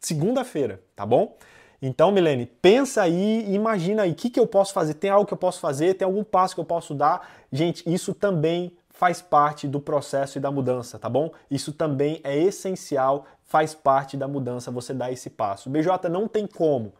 [0.00, 1.36] segunda-feira, tá bom?
[1.80, 4.94] Então, Milene, pensa aí, imagina aí, o que, que eu posso fazer?
[4.94, 5.94] Tem algo que eu posso fazer?
[5.94, 7.28] Tem algum passo que eu posso dar?
[7.50, 11.32] Gente, isso também faz parte do processo e da mudança, tá bom?
[11.50, 15.68] Isso também é essencial, faz parte da mudança você dar esse passo.
[15.68, 16.92] BJ não tem como.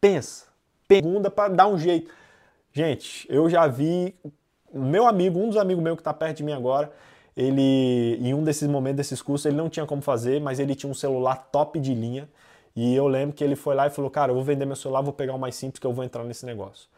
[0.00, 0.46] Pensa,
[0.88, 2.12] pergunta para dar um jeito.
[2.72, 4.16] Gente, eu já vi
[4.72, 6.92] meu amigo, um dos amigos meus que está perto de mim agora,
[7.36, 10.90] ele, em um desses momentos desses cursos, ele não tinha como fazer, mas ele tinha
[10.90, 12.28] um celular top de linha.
[12.74, 15.02] E eu lembro que ele foi lá e falou: Cara, eu vou vender meu celular,
[15.02, 16.88] vou pegar o mais simples que eu vou entrar nesse negócio.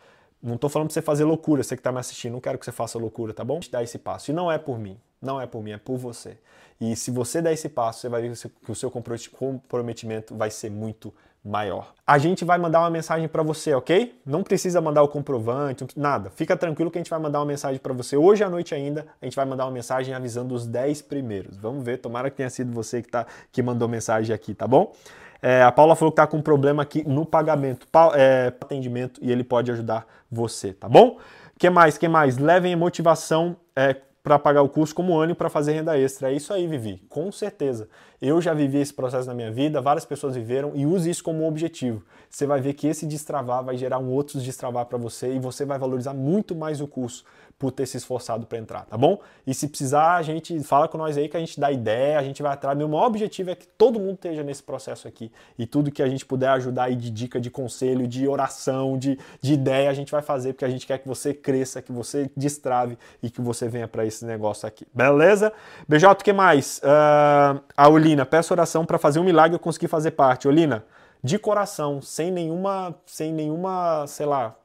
[0.40, 2.64] Não estou falando para você fazer loucura, você que está me assistindo, não quero que
[2.64, 3.58] você faça loucura, tá bom?
[3.70, 4.30] Dá esse passo.
[4.30, 6.38] E não é por mim, não é por mim, é por você.
[6.80, 10.70] E se você der esse passo, você vai ver que o seu comprometimento vai ser
[10.70, 11.12] muito
[11.48, 11.92] maior.
[12.06, 14.20] A gente vai mandar uma mensagem para você, ok?
[14.24, 16.30] Não precisa mandar o comprovante, nada.
[16.30, 19.06] Fica tranquilo que a gente vai mandar uma mensagem para você hoje à noite ainda.
[19.20, 21.56] A gente vai mandar uma mensagem avisando os 10 primeiros.
[21.56, 24.92] Vamos ver, tomara que tenha sido você que, tá, que mandou mensagem aqui, tá bom?
[25.40, 29.20] É, a Paula falou que está com um problema aqui no pagamento, pa, é, atendimento,
[29.22, 31.18] e ele pode ajudar você, tá bom?
[31.58, 31.98] que mais?
[31.98, 32.38] que mais?
[32.38, 33.96] Levem a motivação é,
[34.28, 36.30] para pagar o curso como ânimo para fazer renda extra.
[36.30, 37.88] É isso aí, Vivi, com certeza.
[38.20, 41.48] Eu já vivi esse processo na minha vida, várias pessoas viveram e use isso como
[41.48, 42.02] objetivo.
[42.30, 45.64] Você vai ver que esse destravar vai gerar um outro destravar para você e você
[45.64, 47.24] vai valorizar muito mais o curso
[47.58, 49.18] por ter se esforçado para entrar, tá bom?
[49.44, 52.22] E se precisar, a gente fala com nós aí que a gente dá ideia, a
[52.22, 52.78] gente vai atrás.
[52.78, 56.08] Meu maior objetivo é que todo mundo esteja nesse processo aqui e tudo que a
[56.08, 60.12] gente puder ajudar aí de dica, de conselho, de oração, de, de ideia, a gente
[60.12, 63.66] vai fazer porque a gente quer que você cresça, que você destrave e que você
[63.66, 65.52] venha para esse negócio aqui, beleza?
[65.88, 66.78] BJ, o que mais?
[66.78, 70.46] Uh, a Olina, peço oração para fazer um milagre eu conseguir fazer parte.
[70.46, 70.84] Olina,
[71.22, 74.56] de coração, sem nenhuma, sem nenhuma, sei lá,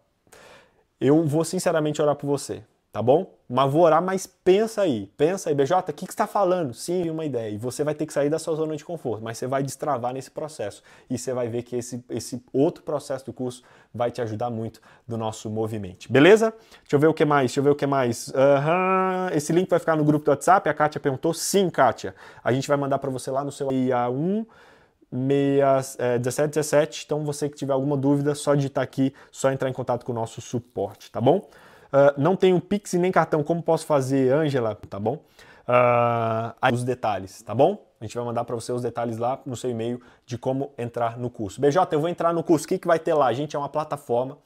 [0.99, 3.33] eu vou sinceramente orar por você tá bom?
[3.49, 6.75] Mas vou orar, mas pensa aí, pensa aí, BJ, o que, que você está falando?
[6.75, 7.49] Sim, uma ideia.
[7.49, 10.13] E você vai ter que sair da sua zona de conforto, mas você vai destravar
[10.13, 10.83] nesse processo.
[11.09, 14.79] E você vai ver que esse, esse outro processo do curso vai te ajudar muito
[15.07, 16.11] do nosso movimento.
[16.11, 16.53] Beleza?
[16.81, 18.27] Deixa eu ver o que mais, deixa eu ver o que mais.
[18.27, 19.35] Uhum.
[19.35, 21.33] Esse link vai ficar no grupo do WhatsApp, a Kátia perguntou.
[21.33, 22.13] Sim, Kátia.
[22.43, 24.45] A gente vai mandar para você lá no seu IA1
[25.13, 27.03] 1717.
[27.05, 30.15] Então, você que tiver alguma dúvida, só digitar aqui, só entrar em contato com o
[30.15, 31.37] nosso suporte, tá bom?
[31.37, 34.75] Uh, não tenho Pix e nem cartão, como posso fazer, Ângela?
[34.89, 35.19] Tá bom?
[35.67, 37.85] Uh, os detalhes, tá bom?
[38.01, 41.17] A gente vai mandar para você os detalhes lá no seu e-mail de como entrar
[41.17, 41.61] no curso.
[41.61, 42.65] BJ, eu vou entrar no curso.
[42.65, 43.27] O que, que vai ter lá?
[43.27, 44.37] A gente é uma plataforma.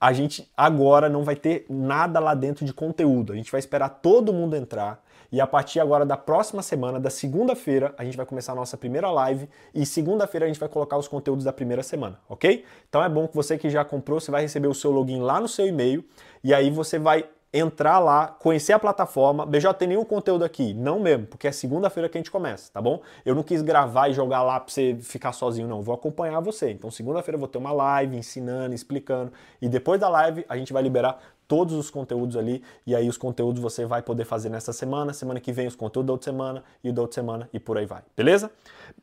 [0.00, 3.32] A gente agora não vai ter nada lá dentro de conteúdo.
[3.32, 5.04] A gente vai esperar todo mundo entrar.
[5.30, 8.76] E a partir agora da próxima semana, da segunda-feira, a gente vai começar a nossa
[8.76, 12.64] primeira live e segunda-feira a gente vai colocar os conteúdos da primeira semana, ok?
[12.88, 15.40] Então é bom que você que já comprou, você vai receber o seu login lá
[15.40, 16.04] no seu e-mail
[16.42, 19.46] e aí você vai entrar lá, conhecer a plataforma.
[19.46, 20.74] BJ, tem nenhum conteúdo aqui?
[20.74, 23.00] Não mesmo, porque é segunda-feira que a gente começa, tá bom?
[23.24, 25.80] Eu não quis gravar e jogar lá pra você ficar sozinho, não.
[25.80, 26.70] Vou acompanhar você.
[26.70, 29.32] Então, segunda-feira eu vou ter uma live ensinando, explicando.
[29.60, 31.18] E depois da live, a gente vai liberar
[31.48, 35.40] todos os conteúdos ali, e aí os conteúdos você vai poder fazer nessa semana, semana
[35.40, 38.02] que vem os conteúdos da outra semana, e da outra semana, e por aí vai,
[38.16, 38.50] beleza?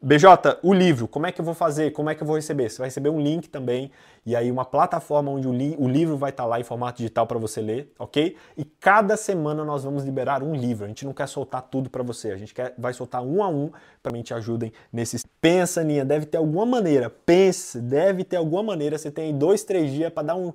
[0.02, 1.91] BJ, o livro, como é que eu vou fazer?
[1.91, 2.70] Como é que eu vou receber?
[2.70, 3.91] Você vai receber um link também,
[4.26, 6.98] e aí uma plataforma onde o, li o livro vai estar tá lá em formato
[6.98, 8.36] digital para você ler, ok?
[8.58, 12.04] E cada semana nós vamos liberar um livro, a gente não quer soltar tudo para
[12.04, 13.72] você, a gente quer, vai soltar um a um
[14.02, 15.26] para que te ajudem nesses...
[15.41, 19.91] Pensa, Ninha, deve ter alguma maneira, pense, deve ter alguma maneira, você tem dois, três
[19.91, 20.54] dias para dar um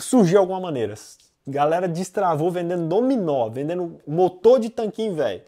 [0.00, 0.94] surgiu alguma maneira.
[1.46, 5.42] Galera destravou vendendo dominó, vendendo motor de tanquinho velho.